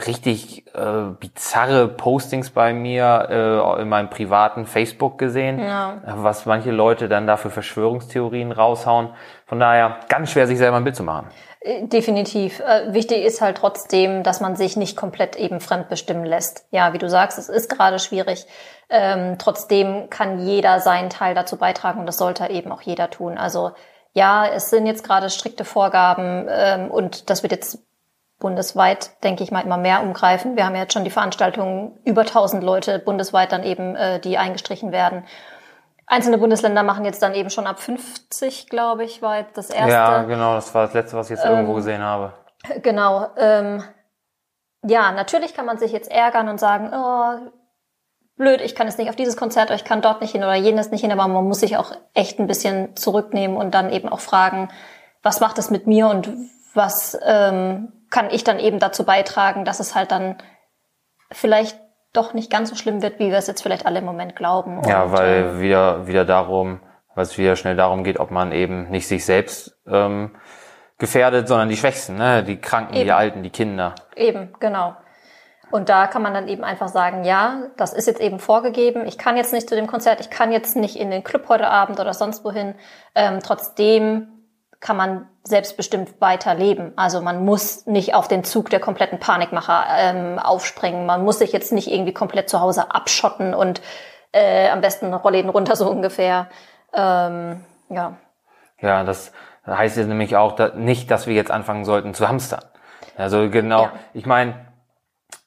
richtig 0.05 0.67
äh, 0.75 1.09
bizarre 1.19 1.87
Postings 1.87 2.51
bei 2.51 2.71
mir 2.71 3.27
äh, 3.77 3.81
in 3.81 3.89
meinem 3.89 4.11
privaten 4.11 4.67
Facebook 4.67 5.17
gesehen, 5.17 5.59
Ja. 5.59 5.95
was 6.05 6.45
manche 6.45 6.69
Leute 6.69 7.09
dann 7.09 7.25
da 7.25 7.35
für 7.35 7.49
Verschwörungstheorien 7.49 8.51
raushauen. 8.51 9.09
Von 9.47 9.59
daher 9.59 9.97
ganz 10.07 10.31
schwer, 10.31 10.45
sich 10.45 10.59
selber 10.59 10.77
ein 10.77 10.83
Bild 10.83 10.95
zu 10.95 11.03
machen. 11.03 11.29
Definitiv. 11.67 12.61
Äh, 12.61 12.93
wichtig 12.93 13.25
ist 13.25 13.41
halt 13.41 13.57
trotzdem, 13.57 14.23
dass 14.23 14.39
man 14.39 14.55
sich 14.55 14.77
nicht 14.77 14.95
komplett 14.95 15.35
eben 15.35 15.59
fremdbestimmen 15.59 16.23
lässt. 16.23 16.65
Ja, 16.71 16.93
wie 16.93 16.97
du 16.97 17.09
sagst, 17.09 17.37
es 17.37 17.49
ist 17.49 17.69
gerade 17.69 17.99
schwierig. 17.99 18.45
Ähm, 18.89 19.37
trotzdem 19.37 20.09
kann 20.09 20.39
jeder 20.39 20.79
seinen 20.79 21.09
Teil 21.09 21.35
dazu 21.35 21.57
beitragen 21.57 21.99
und 21.99 22.05
das 22.05 22.17
sollte 22.17 22.47
eben 22.49 22.71
auch 22.71 22.81
jeder 22.81 23.09
tun. 23.09 23.37
Also 23.37 23.71
ja, 24.13 24.47
es 24.47 24.69
sind 24.69 24.85
jetzt 24.85 25.03
gerade 25.03 25.29
strikte 25.29 25.65
Vorgaben 25.65 26.47
ähm, 26.49 26.89
und 26.89 27.29
das 27.29 27.43
wird 27.43 27.51
jetzt 27.51 27.79
bundesweit, 28.39 29.11
denke 29.23 29.43
ich 29.43 29.51
mal, 29.51 29.61
immer 29.61 29.77
mehr 29.77 30.01
umgreifen. 30.01 30.55
Wir 30.55 30.65
haben 30.65 30.75
ja 30.75 30.81
jetzt 30.81 30.93
schon 30.93 31.03
die 31.03 31.09
Veranstaltungen 31.09 31.99
über 32.05 32.21
1000 32.21 32.63
Leute 32.63 32.99
bundesweit 32.99 33.51
dann 33.51 33.63
eben, 33.63 33.95
äh, 33.95 34.21
die 34.21 34.37
eingestrichen 34.37 34.93
werden. 34.93 35.25
Einzelne 36.07 36.37
Bundesländer 36.37 36.83
machen 36.83 37.03
jetzt 37.03 37.21
dann 37.21 37.35
eben 37.35 37.49
schon 37.49 37.67
ab 37.67 37.79
50, 37.79 38.69
glaube 38.69 39.03
ich, 39.03 39.21
war 39.21 39.39
jetzt 39.39 39.57
das 39.57 39.69
erste. 39.69 39.91
Ja, 39.91 40.23
genau, 40.23 40.55
das 40.55 40.73
war 40.73 40.85
das 40.85 40.93
Letzte, 40.93 41.17
was 41.17 41.29
ich 41.29 41.37
jetzt 41.37 41.45
irgendwo 41.45 41.73
gesehen 41.73 42.01
habe. 42.01 42.33
Genau. 42.81 43.27
Ähm, 43.35 43.83
ja, 44.83 45.11
natürlich 45.11 45.53
kann 45.53 45.65
man 45.65 45.77
sich 45.77 45.91
jetzt 45.91 46.09
ärgern 46.09 46.47
und 46.47 46.59
sagen, 46.59 46.91
oh, 46.93 47.51
blöd, 48.37 48.61
ich 48.61 48.73
kann 48.73 48.87
jetzt 48.87 48.97
nicht 48.97 49.09
auf 49.09 49.15
dieses 49.15 49.35
Konzert 49.35 49.67
oder 49.67 49.75
ich 49.75 49.83
kann 49.83 50.01
dort 50.01 50.21
nicht 50.21 50.31
hin 50.31 50.43
oder 50.43 50.55
jenes 50.55 50.91
nicht 50.91 51.01
hin, 51.01 51.11
aber 51.11 51.27
man 51.27 51.45
muss 51.45 51.59
sich 51.59 51.75
auch 51.75 51.91
echt 52.13 52.39
ein 52.39 52.47
bisschen 52.47 52.95
zurücknehmen 52.95 53.57
und 53.57 53.73
dann 53.73 53.91
eben 53.91 54.07
auch 54.07 54.21
fragen, 54.21 54.69
was 55.23 55.41
macht 55.41 55.57
es 55.57 55.69
mit 55.69 55.87
mir 55.87 56.07
und 56.07 56.29
was 56.73 57.17
ähm, 57.25 57.91
kann 58.09 58.29
ich 58.29 58.43
dann 58.43 58.59
eben 58.59 58.79
dazu 58.79 59.03
beitragen, 59.03 59.65
dass 59.65 59.79
es 59.79 59.95
halt 59.95 60.11
dann 60.11 60.37
vielleicht 61.31 61.77
doch 62.13 62.33
nicht 62.33 62.51
ganz 62.51 62.69
so 62.69 62.75
schlimm 62.75 63.01
wird, 63.01 63.19
wie 63.19 63.29
wir 63.29 63.37
es 63.37 63.47
jetzt 63.47 63.61
vielleicht 63.61 63.85
alle 63.85 63.99
im 63.99 64.05
Moment 64.05 64.35
glauben. 64.35 64.81
Ja, 64.87 65.03
Und, 65.03 65.11
weil 65.11 65.35
ähm, 65.35 65.59
wieder, 65.61 66.07
wieder 66.07 66.25
darum, 66.25 66.79
weil 67.15 67.23
es 67.23 67.37
wieder 67.37 67.55
schnell 67.55 67.75
darum 67.75 68.03
geht, 68.03 68.19
ob 68.19 68.31
man 68.31 68.51
eben 68.51 68.89
nicht 68.89 69.07
sich 69.07 69.25
selbst 69.25 69.77
ähm, 69.87 70.35
gefährdet, 70.97 71.47
sondern 71.47 71.69
die 71.69 71.77
Schwächsten, 71.77 72.15
ne? 72.15 72.43
die 72.43 72.59
Kranken, 72.59 72.93
die 72.93 73.01
Eben. 73.01 73.11
Alten, 73.11 73.43
die 73.43 73.49
Kinder. 73.49 73.95
Eben, 74.15 74.53
genau. 74.59 74.95
Und 75.69 75.89
da 75.89 76.07
kann 76.07 76.21
man 76.21 76.33
dann 76.33 76.47
eben 76.47 76.63
einfach 76.63 76.87
sagen, 76.87 77.25
ja, 77.25 77.67
das 77.75 77.93
ist 77.93 78.07
jetzt 78.07 78.21
eben 78.21 78.39
vorgegeben. 78.39 79.05
Ich 79.05 79.17
kann 79.17 79.35
jetzt 79.35 79.51
nicht 79.51 79.67
zu 79.67 79.75
dem 79.75 79.85
Konzert, 79.85 80.21
ich 80.21 80.29
kann 80.29 80.51
jetzt 80.51 80.77
nicht 80.77 80.95
in 80.95 81.11
den 81.11 81.23
Club 81.23 81.49
heute 81.49 81.67
Abend 81.67 81.99
oder 81.99 82.13
sonst 82.13 82.45
wohin. 82.45 82.75
Ähm, 83.15 83.39
trotzdem 83.43 84.36
kann 84.79 84.97
man 84.97 85.27
selbstbestimmt 85.43 86.21
weiterleben. 86.21 86.93
Also 86.97 87.21
man 87.21 87.43
muss 87.43 87.85
nicht 87.87 88.13
auf 88.13 88.27
den 88.27 88.43
Zug 88.43 88.69
der 88.69 88.79
kompletten 88.79 89.19
Panikmacher 89.19 89.85
ähm, 89.97 90.39
aufspringen. 90.39 91.05
Man 91.05 91.23
muss 91.23 91.39
sich 91.39 91.51
jetzt 91.51 91.71
nicht 91.71 91.89
irgendwie 91.91 92.13
komplett 92.13 92.49
zu 92.49 92.59
Hause 92.61 92.91
abschotten 92.91 93.53
und 93.53 93.81
äh, 94.33 94.69
am 94.69 94.81
besten 94.81 95.13
Rollläden 95.13 95.49
runter 95.49 95.75
so 95.75 95.89
ungefähr. 95.89 96.49
Ähm, 96.93 97.63
ja, 97.89 98.17
Ja, 98.79 99.03
das 99.03 99.31
heißt 99.65 99.97
jetzt 99.97 100.07
nämlich 100.07 100.35
auch 100.35 100.53
da, 100.53 100.69
nicht, 100.75 101.09
dass 101.09 101.27
wir 101.27 101.33
jetzt 101.33 101.51
anfangen 101.51 101.85
sollten 101.85 102.13
zu 102.13 102.27
hamstern. 102.27 102.63
Also 103.17 103.49
genau, 103.49 103.83
Ja. 103.83 103.93
ich 104.13 104.25
meine, 104.25 104.67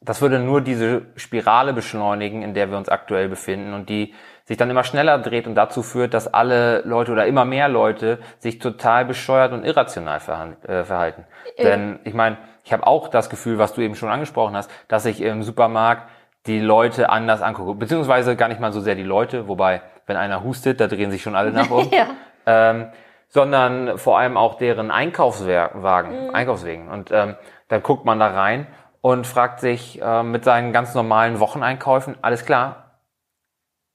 das 0.00 0.20
würde 0.22 0.38
nur 0.38 0.60
diese 0.60 1.06
Spirale 1.16 1.72
beschleunigen, 1.72 2.42
in 2.42 2.54
der 2.54 2.70
wir 2.70 2.78
uns 2.78 2.88
aktuell 2.88 3.28
befinden 3.28 3.74
und 3.74 3.88
die 3.88 4.14
sich 4.50 4.56
dann 4.56 4.68
immer 4.68 4.82
schneller 4.82 5.16
dreht 5.18 5.46
und 5.46 5.54
dazu 5.54 5.80
führt, 5.80 6.12
dass 6.12 6.26
alle 6.26 6.80
Leute 6.80 7.12
oder 7.12 7.24
immer 7.26 7.44
mehr 7.44 7.68
Leute 7.68 8.18
sich 8.40 8.58
total 8.58 9.04
bescheuert 9.04 9.52
und 9.52 9.64
irrational 9.64 10.20
äh, 10.66 10.82
verhalten. 10.82 11.24
Denn 11.56 12.00
ich 12.02 12.14
meine, 12.14 12.36
ich 12.64 12.72
habe 12.72 12.84
auch 12.84 13.06
das 13.06 13.30
Gefühl, 13.30 13.58
was 13.58 13.74
du 13.74 13.80
eben 13.80 13.94
schon 13.94 14.08
angesprochen 14.08 14.56
hast, 14.56 14.68
dass 14.88 15.06
ich 15.06 15.20
im 15.20 15.44
Supermarkt 15.44 16.10
die 16.46 16.58
Leute 16.58 17.10
anders 17.10 17.42
angucke, 17.42 17.74
beziehungsweise 17.74 18.34
gar 18.34 18.48
nicht 18.48 18.60
mal 18.60 18.72
so 18.72 18.80
sehr 18.80 18.96
die 18.96 19.04
Leute, 19.04 19.46
wobei, 19.46 19.82
wenn 20.06 20.16
einer 20.16 20.42
hustet, 20.42 20.80
da 20.80 20.88
drehen 20.88 21.12
sich 21.12 21.22
schon 21.22 21.36
alle 21.36 21.52
nach 21.52 21.70
um. 21.70 21.88
Ja, 21.92 22.06
ähm, 22.46 22.88
sondern 23.28 23.98
vor 23.98 24.18
allem 24.18 24.36
auch 24.36 24.56
deren 24.56 24.90
Einkaufswagen, 24.90 26.34
Einkaufswegen. 26.34 26.88
Und 26.88 27.12
ähm, 27.12 27.36
dann 27.68 27.84
guckt 27.84 28.04
man 28.04 28.18
da 28.18 28.26
rein 28.26 28.66
und 29.00 29.28
fragt 29.28 29.60
sich 29.60 30.02
äh, 30.02 30.24
mit 30.24 30.42
seinen 30.42 30.72
ganz 30.72 30.96
normalen 30.96 31.38
Wocheneinkäufen, 31.38 32.16
alles 32.20 32.44
klar, 32.44 32.89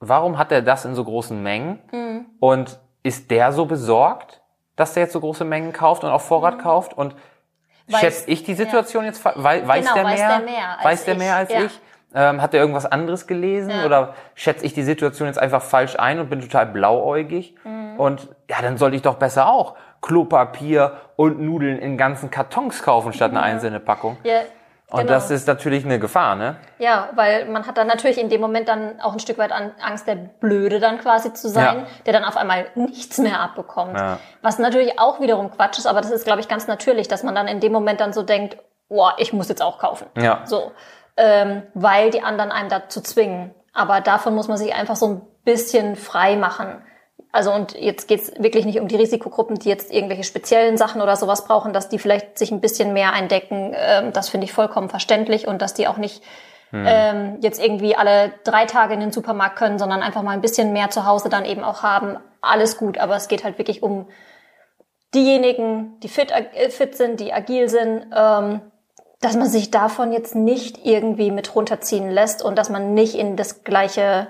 warum 0.09 0.37
hat 0.37 0.51
er 0.51 0.61
das 0.61 0.85
in 0.85 0.95
so 0.95 1.03
großen 1.03 1.41
Mengen? 1.41 1.79
Und 2.39 2.79
ist 3.03 3.29
der 3.31 3.51
so 3.51 3.65
besorgt, 3.65 4.41
dass 4.75 4.93
der 4.93 5.03
jetzt 5.03 5.13
so 5.13 5.19
große 5.19 5.45
Mengen 5.45 5.73
kauft 5.73 6.03
und 6.03 6.09
auf 6.11 6.23
Vorrat 6.25 6.59
kauft? 6.59 6.93
Und 6.97 7.15
Weiß- 7.89 7.97
schätze 7.99 8.29
ich 8.31 8.43
die 8.43 8.55
Situation 8.55 9.05
jetzt, 9.05 9.19
fa- 9.21 9.33
wei 9.35 9.65
weiß, 9.67 9.83
Genau, 9.85 9.95
der 9.95 10.03
weiß 10.05 10.19
mehr, 10.19 10.37
der 10.37 10.45
mehr 10.45 10.69
als 10.77 10.83
weiß 10.85 11.05
der 11.05 11.13
ich, 11.13 11.19
mehr 11.19 11.35
als 11.35 11.51
ja. 11.51 11.59
ich? 11.61 11.81
Ähm, 12.17 12.41
hat 12.41 12.53
er 12.53 12.61
irgendwas 12.61 12.85
anderes 12.85 13.27
gelesen 13.27 13.71
Ja. 13.71 13.85
oder 13.85 14.13
schätze 14.35 14.65
ich 14.65 14.73
die 14.73 14.83
Situation 14.83 15.27
jetzt 15.27 15.37
einfach 15.37 15.61
falsch 15.61 15.97
ein 15.99 16.19
und 16.19 16.29
bin 16.29 16.39
total 16.41 16.65
blauäugig? 16.67 17.55
Mhm. 17.65 17.99
Und 17.99 18.29
ja, 18.49 18.61
dann 18.61 18.77
sollte 18.77 18.95
ich 18.95 19.01
doch 19.01 19.15
besser 19.15 19.49
auch 19.49 19.75
Klopapier 20.01 20.93
und 21.17 21.39
Nudeln 21.41 21.77
in 21.77 21.97
ganzen 21.97 22.31
Kartons 22.31 22.81
kaufen 22.83 23.11
statt 23.11 23.31
eine 23.31 23.41
einzelne 23.41 23.79
Packung. 23.79 24.17
Ja, 24.23 24.41
Und 24.95 25.01
genau. 25.01 25.13
das 25.13 25.29
ist 25.31 25.47
natürlich 25.47 25.85
eine 25.85 25.99
Gefahr, 25.99 26.35
ne? 26.35 26.55
Ja, 26.79 27.09
weil 27.15 27.45
man 27.45 27.67
hat 27.67 27.77
dann 27.77 27.87
natürlich 27.87 28.17
in 28.17 28.29
dem 28.29 28.41
Moment 28.41 28.67
dann 28.67 28.99
auch 29.01 29.13
ein 29.13 29.19
Stück 29.19 29.37
weit 29.37 29.51
an 29.51 29.71
Angst, 29.81 30.07
der 30.07 30.15
Blöde 30.15 30.79
dann 30.79 30.99
quasi 30.99 31.33
zu 31.33 31.49
sein, 31.49 31.79
Ja. 31.79 31.85
der 32.05 32.13
dann 32.13 32.23
auf 32.23 32.37
einmal 32.37 32.67
nichts 32.75 33.17
mehr 33.17 33.39
abbekommt. 33.39 33.97
Ja. 33.97 34.19
Was 34.41 34.59
natürlich 34.59 34.99
auch 34.99 35.19
wiederum 35.19 35.51
Quatsch 35.51 35.77
ist, 35.77 35.85
aber 35.85 36.01
das 36.01 36.11
ist, 36.11 36.25
glaube 36.25 36.39
ich, 36.39 36.47
ganz 36.47 36.67
natürlich, 36.67 37.07
dass 37.07 37.23
man 37.23 37.35
dann 37.35 37.47
in 37.47 37.59
dem 37.59 37.71
Moment 37.71 38.01
dann 38.01 38.13
so 38.13 38.23
denkt, 38.23 38.57
boah, 38.89 39.13
ich 39.17 39.33
muss 39.33 39.49
jetzt 39.49 39.61
auch 39.61 39.79
kaufen. 39.79 40.07
Ja. 40.17 40.41
So. 40.45 40.71
Ähm, 41.17 41.63
weil 41.73 42.09
die 42.11 42.21
anderen 42.21 42.51
einem 42.51 42.69
dazu 42.69 43.01
zwingen. 43.01 43.53
Aber 43.73 44.01
davon 44.01 44.35
muss 44.35 44.47
man 44.47 44.57
sich 44.57 44.73
einfach 44.73 44.95
so 44.95 45.07
ein 45.07 45.21
bisschen 45.43 45.95
frei 45.95 46.35
machen. 46.35 46.81
Also 47.31 47.51
und 47.51 47.73
jetzt 47.73 48.07
geht's 48.07 48.31
wirklich 48.37 48.65
nicht 48.65 48.79
um 48.79 48.87
die 48.87 48.95
Risikogruppen, 48.95 49.59
die 49.59 49.69
jetzt 49.69 49.91
irgendwelche 49.91 50.23
speziellen 50.23 50.77
Sachen 50.77 51.01
oder 51.01 51.15
sowas 51.17 51.45
brauchen, 51.45 51.73
dass 51.73 51.89
die 51.89 51.99
vielleicht 51.99 52.37
sich 52.37 52.51
ein 52.51 52.61
bisschen 52.61 52.93
mehr 52.93 53.11
eindecken. 53.13 53.73
Ähm, 53.75 54.13
das 54.13 54.29
finde 54.29 54.45
ich 54.45 54.53
vollkommen 54.53 54.89
verständlich 54.89 55.47
und 55.47 55.61
dass 55.61 55.73
die 55.73 55.87
auch 55.87 55.97
nicht 55.97 56.23
ähm, 56.73 57.37
jetzt 57.41 57.63
irgendwie 57.63 57.95
alle 57.95 58.33
drei 58.43 58.65
Tage 58.65 58.93
in 58.93 58.99
den 58.99 59.11
Supermarkt 59.11 59.57
können, 59.57 59.79
sondern 59.79 60.01
einfach 60.01 60.23
mal 60.23 60.31
ein 60.31 60.41
bisschen 60.41 60.73
mehr 60.73 60.89
zu 60.89 61.05
Hause 61.05 61.29
dann 61.29 61.45
eben 61.45 61.63
auch 61.63 61.83
haben. 61.83 62.17
Alles 62.41 62.77
gut, 62.77 62.97
aber 62.97 63.15
es 63.15 63.27
geht 63.27 63.43
halt 63.43 63.57
wirklich 63.57 63.81
um 63.81 64.07
diejenigen, 65.13 65.99
die 66.01 66.09
fit, 66.09 66.31
äh, 66.31 66.69
fit 66.69 66.95
sind, 66.95 67.19
die 67.19 67.31
agil 67.31 67.69
sind, 67.69 68.07
ähm, 68.15 68.61
dass 69.21 69.35
man 69.35 69.47
sich 69.47 69.71
davon 69.71 70.11
jetzt 70.11 70.35
nicht 70.35 70.85
irgendwie 70.85 71.31
mit 71.31 71.55
runterziehen 71.55 72.09
lässt 72.09 72.43
und 72.43 72.57
dass 72.57 72.69
man 72.69 72.93
nicht 72.93 73.15
in 73.15 73.37
das 73.37 73.63
gleiche 73.63 74.27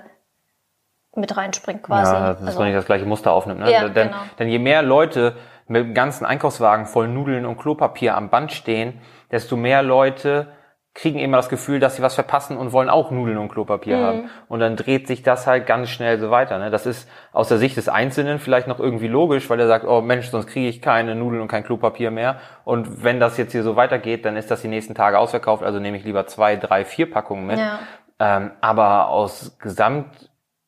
mit 1.16 1.36
reinspringt 1.36 1.82
quasi. 1.82 2.12
Ja, 2.12 2.32
dass 2.34 2.42
Also- 2.46 2.58
man 2.58 2.68
nicht 2.68 2.76
das 2.78 2.86
gleiche 2.86 3.06
Muster 3.06 3.32
aufnimmt. 3.32 3.60
Ne? 3.60 3.70
Ja, 3.72 3.88
denn, 3.88 4.08
genau. 4.08 4.16
denn 4.38 4.48
je 4.48 4.58
mehr 4.58 4.82
Leute 4.82 5.36
mit 5.68 5.82
dem 5.82 5.94
ganzen 5.94 6.24
Einkaufswagen 6.26 6.86
voll 6.86 7.08
Nudeln 7.08 7.44
und 7.46 7.56
Klopapier 7.58 8.16
am 8.16 8.30
Band 8.30 8.52
stehen, 8.52 9.00
desto 9.30 9.56
mehr 9.56 9.82
Leute 9.82 10.48
kriegen 10.94 11.18
immer 11.18 11.36
das 11.36 11.50
Gefühl, 11.50 11.78
dass 11.78 11.96
sie 11.96 12.02
was 12.02 12.14
verpassen 12.14 12.56
und 12.56 12.72
wollen 12.72 12.88
auch 12.88 13.10
Nudeln 13.10 13.36
und 13.36 13.50
Klopapier 13.50 13.98
Mhm. 13.98 14.02
haben. 14.02 14.30
Und 14.48 14.60
dann 14.60 14.76
dreht 14.76 15.06
sich 15.06 15.22
das 15.22 15.46
halt 15.46 15.66
ganz 15.66 15.90
schnell 15.90 16.18
so 16.18 16.30
weiter. 16.30 16.58
Ne? 16.58 16.70
Das 16.70 16.86
ist 16.86 17.06
aus 17.32 17.48
der 17.48 17.58
Sicht 17.58 17.76
des 17.76 17.90
Einzelnen 17.90 18.38
vielleicht 18.38 18.66
noch 18.66 18.80
irgendwie 18.80 19.08
logisch, 19.08 19.50
weil 19.50 19.60
er 19.60 19.66
sagt, 19.66 19.84
oh 19.86 20.00
Mensch, 20.00 20.28
sonst 20.30 20.46
kriege 20.46 20.68
ich 20.68 20.80
keine 20.80 21.14
Nudeln 21.14 21.42
und 21.42 21.48
kein 21.48 21.64
Klopapier 21.64 22.10
mehr. 22.10 22.36
Und 22.64 23.04
wenn 23.04 23.20
das 23.20 23.36
jetzt 23.36 23.52
hier 23.52 23.62
so 23.62 23.76
weitergeht, 23.76 24.24
dann 24.24 24.36
ist 24.36 24.50
das 24.50 24.62
die 24.62 24.68
nächsten 24.68 24.94
Tage 24.94 25.18
ausverkauft. 25.18 25.62
Also 25.62 25.80
nehme 25.80 25.98
ich 25.98 26.04
lieber 26.04 26.26
zwei, 26.26 26.56
drei, 26.56 26.86
vier 26.86 27.10
Packungen 27.10 27.46
mit. 27.46 27.58
Ja. 27.58 27.78
Ähm, 28.18 28.52
aber 28.62 29.08
aus 29.10 29.58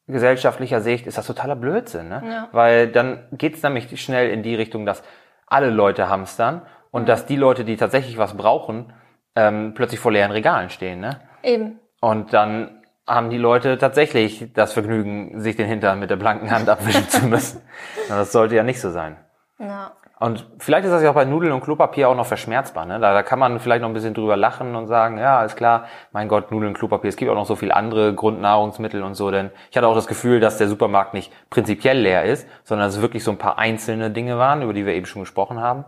gesamtgesellschaftlicher 0.08 0.80
Sicht 0.80 1.06
ist 1.06 1.18
das 1.18 1.26
totaler 1.26 1.56
Blödsinn, 1.56 2.08
ne? 2.08 2.22
Ja. 2.26 2.48
Weil 2.52 2.88
dann 2.88 3.26
geht's 3.32 3.62
nämlich 3.62 4.00
schnell 4.00 4.30
in 4.30 4.42
die 4.42 4.54
Richtung, 4.54 4.86
dass 4.86 5.02
alle 5.46 5.70
Leute 5.70 6.08
hamstern 6.08 6.62
und 6.90 7.08
dass 7.08 7.26
die 7.26 7.36
Leute, 7.36 7.64
die 7.64 7.76
tatsächlich 7.76 8.18
was 8.18 8.34
brauchen, 8.34 8.92
ähm, 9.36 9.74
plötzlich 9.74 10.00
vor 10.00 10.12
leeren 10.12 10.32
Regalen 10.32 10.70
stehen, 10.70 11.00
ne? 11.00 11.20
Eben. 11.42 11.78
Und 12.00 12.32
dann 12.32 12.82
haben 13.06 13.30
die 13.30 13.38
Leute 13.38 13.78
tatsächlich 13.78 14.52
das 14.52 14.72
Vergnügen, 14.72 15.40
sich 15.40 15.56
den 15.56 15.66
Hintern 15.66 15.98
mit 15.98 16.10
der 16.10 16.16
blanken 16.16 16.50
Hand 16.50 16.68
abwischen 16.68 17.08
zu 17.08 17.26
müssen. 17.26 17.62
Das 18.08 18.32
sollte 18.32 18.54
ja 18.56 18.62
nicht 18.62 18.80
so 18.80 18.90
sein. 18.90 19.18
Ja. 19.58 19.92
Und 20.20 20.46
vielleicht 20.58 20.84
ist 20.84 20.90
das 20.90 21.02
ja 21.02 21.10
auch 21.10 21.14
bei 21.14 21.24
Nudeln 21.24 21.52
und 21.52 21.60
Klopapier 21.60 22.08
auch 22.08 22.16
noch 22.16 22.26
verschmerzbar. 22.26 22.86
Ne? 22.86 22.98
Da, 22.98 23.12
da 23.12 23.22
kann 23.22 23.38
man 23.38 23.60
vielleicht 23.60 23.82
noch 23.82 23.88
ein 23.88 23.94
bisschen 23.94 24.14
drüber 24.14 24.36
lachen 24.36 24.74
und 24.74 24.88
sagen, 24.88 25.16
ja, 25.16 25.44
ist 25.44 25.56
klar, 25.56 25.84
mein 26.10 26.26
Gott, 26.26 26.50
Nudeln, 26.50 26.74
Klopapier, 26.74 27.08
es 27.08 27.16
gibt 27.16 27.30
auch 27.30 27.36
noch 27.36 27.46
so 27.46 27.54
viel 27.54 27.70
andere 27.70 28.14
Grundnahrungsmittel 28.14 29.02
und 29.02 29.14
so. 29.14 29.30
Denn 29.30 29.50
ich 29.70 29.76
hatte 29.76 29.86
auch 29.86 29.94
das 29.94 30.08
Gefühl, 30.08 30.40
dass 30.40 30.58
der 30.58 30.68
Supermarkt 30.68 31.14
nicht 31.14 31.32
prinzipiell 31.50 31.98
leer 31.98 32.24
ist, 32.24 32.48
sondern 32.64 32.88
dass 32.88 32.96
es 32.96 33.02
wirklich 33.02 33.22
so 33.22 33.30
ein 33.30 33.38
paar 33.38 33.58
einzelne 33.58 34.10
Dinge 34.10 34.38
waren, 34.38 34.62
über 34.62 34.72
die 34.72 34.86
wir 34.86 34.94
eben 34.94 35.06
schon 35.06 35.22
gesprochen 35.22 35.60
haben. 35.60 35.84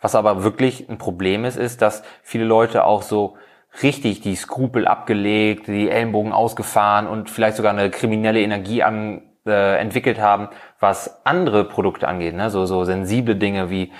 Was 0.00 0.14
aber 0.14 0.44
wirklich 0.44 0.88
ein 0.88 0.98
Problem 0.98 1.44
ist, 1.44 1.56
ist, 1.56 1.80
dass 1.80 2.02
viele 2.22 2.44
Leute 2.44 2.84
auch 2.84 3.02
so 3.02 3.36
richtig 3.82 4.20
die 4.20 4.34
Skrupel 4.34 4.86
abgelegt, 4.86 5.68
die 5.68 5.88
Ellenbogen 5.88 6.32
ausgefahren 6.32 7.06
und 7.06 7.30
vielleicht 7.30 7.56
sogar 7.56 7.72
eine 7.72 7.90
kriminelle 7.90 8.40
Energie 8.40 8.82
an, 8.82 9.22
äh, 9.46 9.76
entwickelt 9.78 10.20
haben, 10.20 10.48
was 10.78 11.24
andere 11.24 11.64
Produkte 11.64 12.08
angeht, 12.08 12.34
ne? 12.34 12.50
so, 12.50 12.66
so 12.66 12.84
sensible 12.84 13.36
Dinge 13.36 13.70
wie 13.70 13.92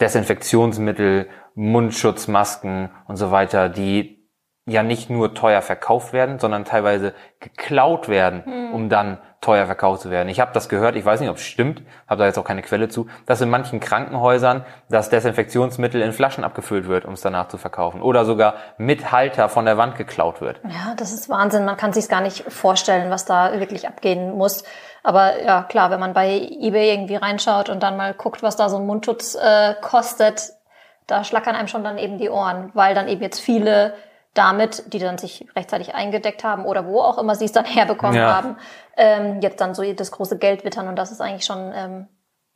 Desinfektionsmittel, 0.00 1.28
Mundschutzmasken 1.54 2.90
und 3.06 3.16
so 3.16 3.30
weiter, 3.30 3.68
die 3.68 4.18
ja 4.68 4.82
nicht 4.82 5.10
nur 5.10 5.34
teuer 5.34 5.62
verkauft 5.62 6.12
werden, 6.12 6.38
sondern 6.38 6.64
teilweise 6.64 7.14
geklaut 7.40 8.08
werden, 8.08 8.70
um 8.72 8.88
dann 8.88 9.18
teuer 9.40 9.66
verkauft 9.66 10.02
zu 10.02 10.10
werden. 10.10 10.28
Ich 10.28 10.40
habe 10.40 10.50
das 10.52 10.68
gehört, 10.68 10.96
ich 10.96 11.04
weiß 11.04 11.20
nicht, 11.20 11.30
ob 11.30 11.36
es 11.36 11.44
stimmt, 11.44 11.82
habe 12.08 12.20
da 12.20 12.26
jetzt 12.26 12.38
auch 12.38 12.44
keine 12.44 12.62
Quelle 12.62 12.88
zu, 12.88 13.06
dass 13.24 13.40
in 13.40 13.48
manchen 13.48 13.78
Krankenhäusern 13.80 14.64
das 14.90 15.10
Desinfektionsmittel 15.10 16.02
in 16.02 16.12
Flaschen 16.12 16.44
abgefüllt 16.44 16.88
wird, 16.88 17.04
um 17.04 17.14
es 17.14 17.20
danach 17.20 17.48
zu 17.48 17.56
verkaufen. 17.56 18.02
Oder 18.02 18.24
sogar 18.24 18.54
mit 18.78 19.12
Halter 19.12 19.48
von 19.48 19.64
der 19.64 19.78
Wand 19.78 19.96
geklaut 19.96 20.40
wird. 20.40 20.60
Ja, 20.64 20.94
das 20.96 21.12
ist 21.12 21.28
Wahnsinn. 21.28 21.64
Man 21.64 21.76
kann 21.76 21.92
sich 21.92 22.08
gar 22.08 22.20
nicht 22.20 22.50
vorstellen, 22.52 23.10
was 23.10 23.24
da 23.24 23.58
wirklich 23.60 23.86
abgehen 23.86 24.36
muss. 24.36 24.64
Aber 25.08 25.42
ja, 25.42 25.62
klar, 25.62 25.90
wenn 25.90 26.00
man 26.00 26.12
bei 26.12 26.38
eBay 26.60 26.92
irgendwie 26.92 27.16
reinschaut 27.16 27.70
und 27.70 27.82
dann 27.82 27.96
mal 27.96 28.12
guckt, 28.12 28.42
was 28.42 28.56
da 28.56 28.68
so 28.68 28.76
ein 28.76 28.84
Mundschutz 28.84 29.36
äh, 29.36 29.72
kostet, 29.80 30.52
da 31.06 31.24
schlackern 31.24 31.56
einem 31.56 31.66
schon 31.66 31.82
dann 31.82 31.96
eben 31.96 32.18
die 32.18 32.28
Ohren, 32.28 32.70
weil 32.74 32.94
dann 32.94 33.08
eben 33.08 33.22
jetzt 33.22 33.40
viele 33.40 33.94
damit, 34.34 34.92
die 34.92 34.98
dann 34.98 35.16
sich 35.16 35.46
rechtzeitig 35.56 35.94
eingedeckt 35.94 36.44
haben 36.44 36.66
oder 36.66 36.84
wo 36.84 37.00
auch 37.00 37.16
immer 37.16 37.34
sie 37.36 37.46
es 37.46 37.52
dann 37.52 37.64
herbekommen 37.76 38.16
Ja. 38.18 38.36
haben, 38.36 38.56
ähm, 38.98 39.40
jetzt 39.40 39.62
dann 39.62 39.74
so 39.74 39.82
das 39.94 40.10
große 40.10 40.36
Geld 40.36 40.66
wittern 40.66 40.88
und 40.88 40.96
das 40.96 41.10
ist 41.10 41.22
eigentlich 41.22 41.46
schon 41.46 41.72
ähm, 41.74 42.08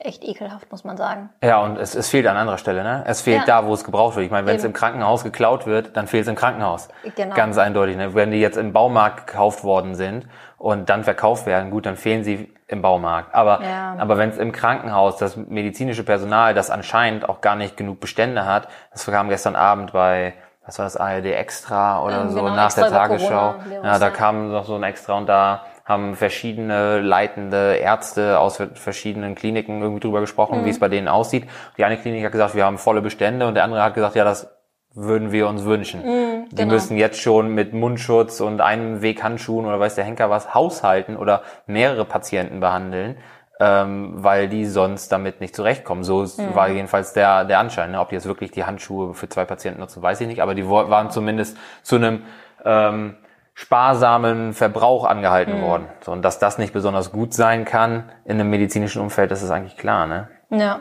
echt 0.05 0.25
ekelhaft, 0.25 0.71
muss 0.71 0.85
man 0.85 0.97
sagen. 0.97 1.31
Ja, 1.43 1.59
und 1.59 1.79
es, 1.79 1.95
es 1.95 2.09
fehlt 2.09 2.27
an 2.27 2.37
anderer 2.37 2.59
Stelle, 2.59 2.83
ne? 2.83 3.03
Es 3.07 3.23
fehlt 3.23 3.47
Ja. 3.47 3.61
da, 3.63 3.67
wo 3.67 3.75
es 3.75 3.85
gebraucht 3.85 4.17
wird. 4.17 4.27
Ich 4.27 4.31
meine, 4.33 4.47
wenn 4.47 4.57
es 4.57 4.65
im 4.65 4.73
Krankenhaus 4.73 5.25
geklaut 5.25 5.67
wird, 5.67 5.97
dann 5.97 6.07
fehlt 6.07 6.23
es 6.23 6.29
im 6.29 6.35
Krankenhaus. 6.37 6.89
Genau. 7.17 7.35
Ganz 7.35 7.59
eindeutig. 7.59 7.97
Ne? 7.97 8.15
Wenn 8.15 8.31
die 8.31 8.41
jetzt 8.41 8.57
im 8.57 8.73
Baumarkt 8.73 9.27
gekauft 9.27 9.65
worden 9.65 9.95
sind 9.95 10.27
und 10.59 10.89
dann 10.91 11.05
verkauft 11.05 11.47
werden, 11.47 11.71
gut, 11.71 11.87
dann 11.87 11.97
fehlen 11.97 12.25
sie 12.25 12.53
im 12.69 12.83
Baumarkt. 12.83 13.35
Aber, 13.35 13.63
Ja. 13.63 13.97
aber 13.99 14.19
wenn 14.19 14.31
es 14.31 14.39
im 14.39 14.53
Krankenhaus 14.53 15.17
das 15.17 15.37
medizinische 15.37 16.05
Personal, 16.05 16.55
das 16.55 16.71
anscheinend 16.71 17.29
auch 17.29 17.41
gar 17.41 17.57
nicht 17.57 17.77
genug 17.77 18.01
Bestände 18.01 18.47
hat, 18.47 18.69
das 18.93 19.07
kam 19.07 19.29
gestern 19.29 19.57
Abend 19.57 19.93
bei 19.93 20.35
was 20.65 20.79
war 20.79 20.87
das, 20.87 20.97
ARD 20.97 21.25
Extra 21.33 22.01
oder 22.05 22.21
Ähm, 22.23 22.31
so, 22.31 22.41
genau, 22.41 22.55
nach 22.55 22.73
der 22.73 22.89
Tagesschau. 22.89 23.57
Ja, 23.83 23.99
da 23.99 24.11
kam 24.11 24.53
noch 24.53 24.65
so 24.65 24.77
ein 24.77 24.85
Extra 24.85 25.15
und 25.15 25.27
da 25.29 25.63
haben 25.93 26.15
verschiedene 26.17 27.01
leitende 27.01 27.77
Ärzte 27.77 28.39
aus 28.39 28.61
verschiedenen 28.75 29.35
Kliniken 29.35 29.81
irgendwie 29.81 30.01
drüber 30.01 30.21
gesprochen, 30.21 30.61
Mhm. 30.61 30.65
wie 30.65 30.71
es 30.71 30.81
bei 30.81 30.89
denen 30.89 31.09
aussieht. 31.09 31.47
Die 31.79 31.85
eine 31.85 31.97
Klinik 31.97 32.25
hat 32.25 32.33
gesagt, 32.33 32.55
wir 32.57 32.65
haben 32.65 32.79
volle 32.79 33.03
Bestände 33.03 33.47
und 33.47 33.55
der 33.55 33.65
andere 33.65 33.83
hat 33.83 33.95
gesagt, 33.95 34.17
ja, 34.17 34.25
das 34.25 34.51
würden 34.95 35.33
wir 35.33 35.49
uns 35.49 35.65
wünschen. 35.65 36.03
die 36.51 36.57
genau. 36.57 36.75
müssen 36.75 36.99
jetzt 36.99 37.19
schon 37.21 37.55
mit 37.55 37.73
Mundschutz 37.73 38.41
und 38.41 38.61
einem 38.61 39.01
Weg 39.01 39.23
Handschuhen 39.23 39.65
oder 39.65 39.81
weiß 39.81 39.95
der 39.95 40.05
Henker 40.05 40.29
was 40.29 40.53
haushalten 40.55 41.17
oder 41.17 41.43
mehrere 41.67 42.05
Patienten 42.05 42.61
behandeln, 42.61 43.17
ähm, 43.59 44.13
weil 44.23 44.49
die 44.49 44.67
sonst 44.67 45.11
damit 45.11 45.41
nicht 45.41 45.57
zurechtkommen. 45.57 46.05
So 46.05 46.23
Mhm. 46.25 46.55
war 46.55 46.69
jedenfalls 46.69 47.15
der, 47.15 47.45
der 47.47 47.59
Anschein. 47.59 47.93
Ne? 47.93 48.01
Ob 48.01 48.11
die 48.11 48.17
jetzt 48.17 48.27
wirklich 48.27 48.51
die 48.51 48.65
Handschuhe 48.65 49.15
für 49.15 49.29
zwei 49.31 49.47
Patienten 49.47 49.81
nutzen, 49.81 50.03
weiß 50.03 50.21
ich 50.21 50.27
nicht, 50.27 50.43
aber 50.43 50.55
die 50.55 50.69
waren 50.69 51.11
zumindest 51.11 51.57
zu 51.83 51.97
einem 51.97 52.25
ähm, 52.67 53.17
sparsamen 53.55 54.55
Verbrauch 54.55 55.05
angehalten 55.05 55.59
Mhm. 55.59 55.63
worden. 55.63 55.89
So, 56.01 56.13
und 56.13 56.23
dass 56.23 56.39
das 56.39 56.59
nicht 56.59 56.73
besonders 56.73 57.13
gut 57.13 57.35
sein 57.35 57.65
kann 57.65 58.11
in 58.25 58.41
einem 58.41 58.51
medizinischen 58.51 59.03
Umfeld, 59.03 59.31
das 59.31 59.43
ist 59.43 59.51
eigentlich 59.51 59.77
klar. 59.77 60.07
Ne? 60.07 60.29
Ja, 60.51 60.81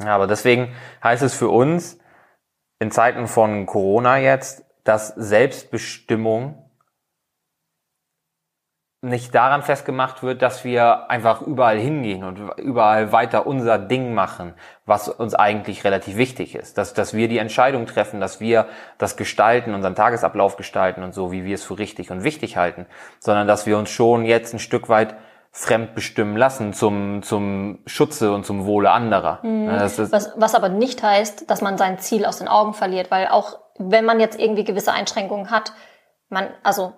Ja, 0.00 0.14
aber 0.14 0.26
deswegen 0.26 0.74
heißt 1.04 1.22
es 1.22 1.34
für 1.34 1.48
uns 1.50 1.98
in 2.78 2.90
Zeiten 2.90 3.26
von 3.28 3.66
Corona 3.66 4.16
jetzt, 4.18 4.64
dass 4.84 5.08
Selbstbestimmung 5.08 6.61
nicht 9.04 9.34
daran 9.34 9.62
festgemacht 9.62 10.22
wird, 10.22 10.42
dass 10.42 10.62
wir 10.62 11.10
einfach 11.10 11.42
überall 11.42 11.76
hingehen 11.76 12.22
und 12.22 12.38
überall 12.56 13.10
weiter 13.10 13.48
unser 13.48 13.76
Ding 13.76 14.14
machen, 14.14 14.54
was 14.86 15.08
uns 15.08 15.34
eigentlich 15.34 15.82
relativ 15.82 16.16
wichtig 16.16 16.54
ist. 16.54 16.78
Dass, 16.78 16.94
dass 16.94 17.12
wir 17.12 17.26
die 17.26 17.38
Entscheidung 17.38 17.86
treffen, 17.86 18.20
dass 18.20 18.38
wir 18.40 18.66
das 18.98 19.16
gestalten, 19.16 19.74
unseren 19.74 19.96
Tagesablauf 19.96 20.56
gestalten 20.56 21.02
und 21.02 21.14
so, 21.14 21.32
wie 21.32 21.44
wir 21.44 21.56
es 21.56 21.64
für 21.64 21.80
richtig 21.80 22.12
und 22.12 22.22
wichtig 22.22 22.56
halten, 22.56 22.86
sondern 23.18 23.48
dass 23.48 23.66
wir 23.66 23.76
uns 23.76 23.90
schon 23.90 24.24
jetzt 24.24 24.54
ein 24.54 24.60
Stück 24.60 24.88
weit 24.88 25.16
fremd 25.50 25.96
bestimmen 25.96 26.36
lassen 26.36 26.72
zum, 26.72 27.24
zum 27.24 27.80
Schutze 27.86 28.32
und 28.32 28.46
zum 28.46 28.66
Wohle 28.66 28.92
anderer. 28.92 29.42
Ist, 29.84 30.12
Was, 30.12 30.32
was 30.36 30.54
aber 30.54 30.68
nicht 30.68 31.02
heißt, 31.02 31.50
dass 31.50 31.60
man 31.60 31.76
sein 31.76 31.98
Ziel 31.98 32.24
aus 32.24 32.38
den 32.38 32.46
Augen 32.46 32.72
verliert, 32.72 33.10
weil 33.10 33.26
auch 33.26 33.58
wenn 33.78 34.04
man 34.04 34.20
jetzt 34.20 34.38
irgendwie 34.38 34.64
gewisse 34.64 34.92
Einschränkungen 34.92 35.50
hat, 35.50 35.72
man, 36.28 36.48
also 36.62 36.94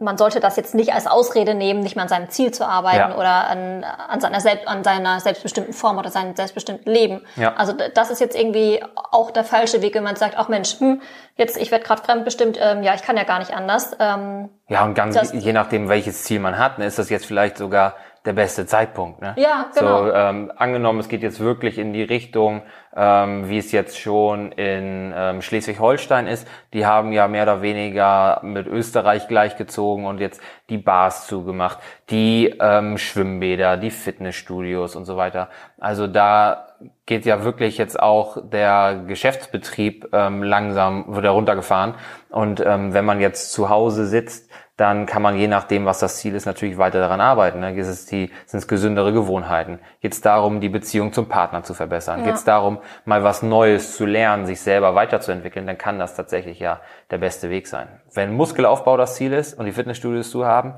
man 0.00 0.16
sollte 0.16 0.38
das 0.38 0.56
jetzt 0.56 0.74
nicht 0.76 0.92
als 0.94 1.06
Ausrede 1.08 1.54
nehmen, 1.54 1.80
nicht 1.80 1.96
mehr 1.96 2.04
an 2.04 2.08
seinem 2.08 2.30
Ziel 2.30 2.52
zu 2.52 2.64
arbeiten 2.66 3.10
Ja. 3.10 3.16
oder 3.16 3.48
an, 3.48 3.82
an, 3.84 4.20
seiner 4.20 4.40
Selbst, 4.40 4.68
an 4.68 4.84
seiner 4.84 5.18
selbstbestimmten 5.18 5.74
Form 5.74 5.98
oder 5.98 6.08
seinem 6.10 6.36
selbstbestimmten 6.36 6.90
Leben. 6.92 7.22
Ja. 7.34 7.54
Also 7.56 7.72
das 7.72 8.10
ist 8.10 8.20
jetzt 8.20 8.36
irgendwie 8.38 8.80
auch 9.10 9.32
der 9.32 9.42
falsche 9.42 9.82
Weg, 9.82 9.94
wenn 9.96 10.04
man 10.04 10.14
sagt, 10.14 10.34
ach 10.38 10.48
Mensch, 10.48 10.78
hm, 10.78 11.02
jetzt 11.36 11.56
ich 11.56 11.72
werde 11.72 11.84
gerade 11.84 12.00
fremdbestimmt, 12.02 12.58
ähm, 12.62 12.84
ja, 12.84 12.94
ich 12.94 13.02
kann 13.02 13.16
ja 13.16 13.24
gar 13.24 13.40
nicht 13.40 13.52
anders. 13.54 13.96
Ähm, 13.98 14.50
Ja, 14.68 14.84
und 14.84 14.94
ganz 14.94 15.16
Das- 15.16 15.32
je 15.32 15.52
nachdem, 15.52 15.88
welches 15.88 16.22
Ziel 16.22 16.38
man 16.38 16.58
hat, 16.58 16.78
ne, 16.78 16.86
ist 16.86 16.98
das 17.00 17.10
jetzt 17.10 17.26
vielleicht 17.26 17.58
sogar 17.58 17.94
der 18.28 18.34
beste 18.34 18.66
Zeitpunkt. 18.66 19.22
Ne? 19.22 19.34
Ja, 19.36 19.70
genau. 19.74 20.04
So, 20.04 20.12
ähm, 20.12 20.52
angenommen, 20.54 21.00
es 21.00 21.08
geht 21.08 21.22
jetzt 21.22 21.40
wirklich 21.40 21.78
in 21.78 21.94
die 21.94 22.02
Richtung, 22.02 22.62
ähm, 22.94 23.48
wie 23.48 23.56
es 23.56 23.72
jetzt 23.72 23.98
schon 23.98 24.52
in 24.52 25.14
ähm, 25.16 25.40
Schleswig-Holstein 25.40 26.26
ist. 26.26 26.46
Die 26.74 26.84
haben 26.84 27.12
ja 27.12 27.26
mehr 27.26 27.44
oder 27.44 27.62
weniger 27.62 28.40
mit 28.42 28.66
Österreich 28.66 29.28
gleichgezogen 29.28 30.04
und 30.04 30.20
jetzt 30.20 30.42
die 30.68 30.76
Bars 30.76 31.26
zugemacht, 31.26 31.78
die 32.10 32.54
ähm, 32.60 32.98
Schwimmbäder, 32.98 33.78
die 33.78 33.90
Fitnessstudios 33.90 34.94
und 34.94 35.06
so 35.06 35.16
weiter. 35.16 35.48
Also 35.80 36.06
da 36.06 36.66
geht 37.06 37.24
ja 37.24 37.42
wirklich 37.44 37.78
jetzt 37.78 37.98
auch 37.98 38.36
der 38.42 39.04
Geschäftsbetrieb 39.06 40.10
ähm, 40.12 40.42
langsam, 40.42 41.06
wird 41.08 41.24
er 41.24 41.30
runtergefahren. 41.30 41.94
Und 42.28 42.60
ähm, 42.60 42.92
wenn 42.92 43.06
man 43.06 43.20
jetzt 43.20 43.52
zu 43.52 43.70
Hause 43.70 44.06
sitzt, 44.06 44.50
dann 44.78 45.06
kann 45.06 45.22
man 45.22 45.36
je 45.36 45.48
nachdem, 45.48 45.86
was 45.86 45.98
das 45.98 46.18
Ziel 46.18 46.36
ist, 46.36 46.46
natürlich 46.46 46.78
weiter 46.78 47.00
daran 47.00 47.20
arbeiten. 47.20 47.58
Ne? 47.58 47.74
Ist 47.74 47.88
es 47.88 48.06
die, 48.06 48.30
sind 48.46 48.60
es 48.60 48.68
gesündere 48.68 49.12
Gewohnheiten? 49.12 49.80
Geht 50.00 50.12
es 50.12 50.20
darum, 50.20 50.60
die 50.60 50.68
Beziehung 50.68 51.12
zum 51.12 51.28
Partner 51.28 51.64
zu 51.64 51.74
verbessern? 51.74 52.20
Ja. 52.20 52.26
Geht 52.26 52.34
es 52.36 52.44
darum, 52.44 52.78
mal 53.04 53.24
was 53.24 53.42
Neues 53.42 53.96
zu 53.96 54.06
lernen, 54.06 54.46
sich 54.46 54.60
selber 54.60 54.94
weiterzuentwickeln? 54.94 55.66
Dann 55.66 55.78
kann 55.78 55.98
das 55.98 56.14
tatsächlich 56.14 56.60
ja 56.60 56.80
der 57.10 57.18
beste 57.18 57.50
Weg 57.50 57.66
sein. 57.66 57.88
Wenn 58.14 58.32
Muskelaufbau 58.34 58.96
das 58.96 59.16
Ziel 59.16 59.32
ist 59.32 59.58
und 59.58 59.66
die 59.66 59.72
Fitnessstudios 59.72 60.30
zu 60.30 60.46
haben, 60.46 60.74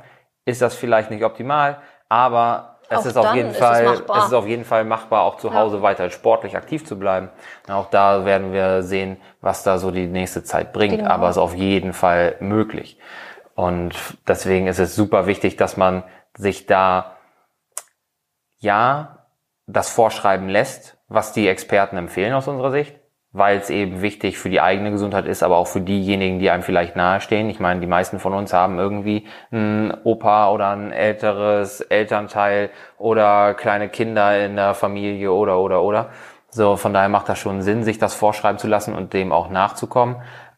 ist 0.47 0.63
das 0.63 0.75
vielleicht 0.75 1.11
nicht 1.11 1.23
optimal, 1.23 1.83
aber 2.09 2.79
es 2.89 3.05
ist 3.05 3.19
auf 3.19 3.35
jeden 3.35 3.53
Fall, 3.53 3.85
es, 3.85 4.01
es, 4.01 4.25
ist 4.25 4.33
auf 4.33 4.47
jeden 4.47 4.65
Fall 4.65 4.85
machbar, 4.85 5.23
auch 5.23 5.37
zu 5.37 5.55
Hause 5.55 5.77
ja. 5.77 5.83
weiter 5.83 6.11
sportlich 6.11 6.57
aktiv 6.57 6.85
zu 6.87 6.99
bleiben. 6.99 7.29
Auch 7.69 7.91
da 7.91 8.25
werden 8.25 8.53
wir 8.53 8.83
sehen, 8.83 9.19
was 9.43 9.63
da 9.63 9.79
so 9.79 9.91
die 9.91 10.07
nächste 10.07 10.43
Zeit 10.43 10.73
bringt. 10.73 10.99
Genau. 10.99 11.11
Aber 11.11 11.29
es 11.29 11.37
ist 11.37 11.43
auf 11.43 11.55
jeden 11.55 11.93
Fall 11.93 12.35
möglich. 12.41 12.99
Und 13.61 13.93
deswegen 14.27 14.69
ist 14.69 14.79
es 14.79 14.97
super 14.97 15.27
wichtig, 15.27 15.59
dass 15.59 15.77
man 15.77 16.03
sich 16.35 16.65
da 16.65 17.17
ja 18.59 19.27
das 19.67 19.91
vorschreiben 19.91 20.49
lässt, 20.49 20.97
was 21.09 21.35
die 21.35 21.47
Experten 21.47 21.99
empfehlen 21.99 22.33
aus 22.33 22.49
unserer 22.49 22.71
Sicht, 22.71 22.97
weil 23.33 23.59
es 23.59 23.69
eben 23.69 24.01
wichtig 24.01 24.39
für 24.39 24.49
die 24.49 24.63
eigene 24.63 24.91
Gesundheit 24.91 25.27
ist, 25.27 25.43
aber 25.43 25.59
auch 25.59 25.67
für 25.67 25.83
diejenigen, 25.83 26.39
die 26.39 26.49
einem 26.49 26.63
vielleicht 26.63 26.97
nahestehen. 26.97 27.51
Ich 27.51 27.61
meine, 27.61 27.81
die 27.81 27.87
meisten 27.87 28.19
von 28.19 28.33
uns 28.33 28.55
haben 28.55 28.79
irgendwie 28.79 29.27
einen 29.51 29.93
Opa 30.05 30.51
oder 30.53 30.71
ein 30.71 30.91
älteres 30.91 31.83
Elternteil 31.83 32.71
oder 32.97 33.53
kleine 33.53 33.91
Kinder 33.91 34.43
in 34.43 34.57
der 34.57 34.73
Familie 34.73 35.33
oder 35.33 35.59
oder 35.59 35.83
oder. 35.83 36.09
So, 36.49 36.77
von 36.77 36.95
daher 36.95 37.11
macht 37.11 37.29
das 37.29 37.39
schon 37.39 37.61
Sinn, 37.61 37.85
sich 37.85 37.99
das 37.99 38.15
vorschreiben 38.15 38.59
zu 38.59 38.69
lassen 38.69 38.95
und 38.95 39.13
dem 39.13 39.33
auch 39.33 39.51
nachzukommen. 39.51 40.17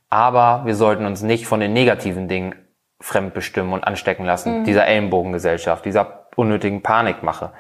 Aber 0.09 0.63
wir 0.67 0.77
sollten 0.77 1.05
uns 1.05 1.23
nicht 1.23 1.49
von 1.49 1.59
den 1.59 1.73
negativen 1.73 2.29
Dingen 2.29 2.62
fremdbestimmen 3.03 3.73
und 3.73 3.85
anstecken 3.85 4.25
lassen, 4.25 4.61
mhm. 4.61 4.65
dieser 4.65 4.87
Ellenbogengesellschaft, 4.87 5.85
dieser 5.85 6.27
unnötigen 6.37 6.83
Panikmache. 6.83 7.53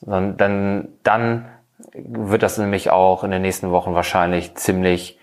Sondern 0.00 0.36
dann, 0.36 0.88
dann 1.02 1.48
wird 1.94 2.42
das 2.42 2.58
nämlich 2.58 2.90
auch 2.90 3.24
in 3.24 3.30
den 3.30 3.42
nächsten 3.42 3.70
Wochen 3.70 3.94
wahrscheinlich 3.94 4.54
ziemlich 4.56 5.18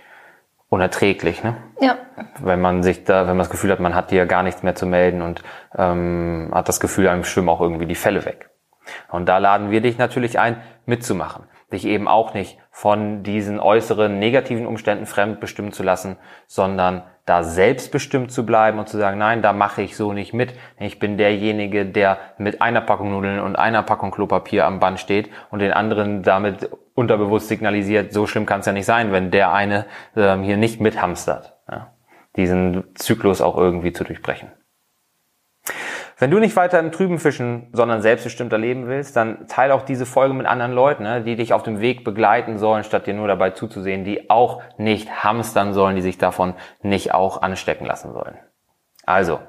unerträglich, 0.70 1.44
ne? 1.44 1.56
Ja. 1.80 1.98
Wenn 2.40 2.60
man 2.60 2.82
sich 2.82 3.04
da, 3.04 3.22
wenn 3.22 3.38
man 3.38 3.40
das 3.40 3.50
Gefühl 3.50 3.72
hat, 3.72 3.80
man 3.80 3.94
hat 3.94 4.10
hier 4.10 4.26
gar 4.26 4.42
nichts 4.44 4.64
mehr 4.64 4.76
zu 4.76 4.86
melden 4.86 5.22
und 5.22 5.44
ähm, 5.78 6.52
hat 6.54 6.68
das 6.68 6.80
Gefühl, 6.80 7.08
einem 7.08 7.24
schwimmen 7.24 7.50
auch 7.50 7.62
irgendwie 7.62 7.86
die 7.86 7.96
Fälle 7.96 8.26
weg. 8.26 8.50
Und 9.10 9.28
da 9.28 9.38
laden 9.38 9.72
wir 9.72 9.82
dich 9.82 9.98
natürlich 9.98 10.40
ein, 10.40 10.62
mitzumachen 10.86 11.44
dich 11.76 11.86
eben 11.86 12.08
auch 12.08 12.34
nicht 12.34 12.58
von 12.72 13.24
diesen 13.24 13.60
äußeren 13.60 14.20
negativen 14.20 14.66
Umständen 14.66 15.06
fremdbestimmen 15.06 15.72
zu 15.72 15.84
lassen, 15.84 16.18
sondern 16.48 17.04
da 17.26 17.44
selbstbestimmt 17.44 18.32
zu 18.32 18.46
bleiben 18.46 18.78
und 18.78 18.88
zu 18.88 18.98
sagen, 18.98 19.18
nein, 19.18 19.42
da 19.42 19.54
mache 19.54 19.82
ich 19.82 19.96
so 19.96 20.14
nicht 20.14 20.34
mit. 20.34 20.54
Ich 20.80 21.00
bin 21.00 21.18
derjenige, 21.18 21.86
der 21.86 22.18
mit 22.38 22.62
einer 22.62 22.82
Packung 22.82 23.12
Nudeln 23.12 23.40
und 23.40 23.56
einer 23.56 23.82
Packung 23.84 24.12
Klopapier 24.12 24.66
am 24.66 24.80
Band 24.80 25.00
steht 25.00 25.30
und 25.50 25.60
den 25.60 25.74
anderen 25.74 26.22
damit 26.22 26.70
unterbewusst 26.94 27.48
signalisiert, 27.48 28.14
so 28.14 28.28
schlimm 28.28 28.46
kann 28.46 28.60
es 28.60 28.66
ja 28.66 28.74
nicht 28.74 28.86
sein, 28.86 29.12
wenn 29.12 29.32
der 29.32 29.54
eine 29.54 29.86
ähm, 30.16 30.44
hier 30.44 30.58
nicht 30.58 30.80
mithamstert. 30.80 31.54
Ja, 31.70 31.94
diesen 32.36 32.84
Zyklus 32.96 33.42
auch 33.42 33.58
irgendwie 33.58 33.92
zu 33.92 34.04
durchbrechen. 34.04 34.52
Wenn 36.18 36.32
du 36.32 36.40
nicht 36.40 36.56
weiter 36.56 36.80
im 36.80 36.94
Trüben 36.94 37.20
fischen, 37.20 37.68
sondern 37.74 38.02
selbstbestimmter 38.02 38.58
leben 38.58 38.88
willst, 38.88 39.18
dann 39.18 39.48
teile 39.48 39.74
auch 39.74 39.82
diese 39.82 40.06
Folge 40.06 40.34
mit 40.34 40.46
anderen 40.46 40.72
Leuten, 40.72 41.04
ne, 41.04 41.22
die 41.22 41.36
dich 41.36 41.52
auf 41.52 41.64
dem 41.64 41.82
Weg 41.82 42.06
begleiten 42.06 42.58
sollen, 42.58 42.86
statt 42.86 43.06
dir 43.06 43.14
nur 43.14 43.28
dabei 43.28 43.50
zuzusehen, 43.50 44.06
die 44.06 44.30
auch 44.30 44.62
nicht 44.78 45.24
hamstern 45.24 45.74
sollen, 45.74 45.98
die 45.98 46.02
sich 46.02 46.18
davon 46.18 46.54
nicht 46.82 47.14
auch 47.14 47.42
anstecken 47.42 47.86
lassen 47.86 48.14
sollen. 48.14 48.38
Also, 49.06 49.40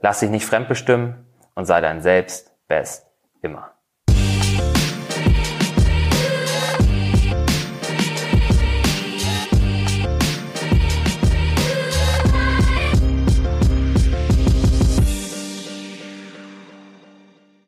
lass 0.00 0.20
dich 0.20 0.28
nicht 0.28 0.44
fremdbestimmen 0.44 1.26
und 1.54 1.64
sei 1.64 1.80
dein 1.80 2.02
Selbst 2.02 2.54
best 2.68 3.10
immer. 3.40 3.70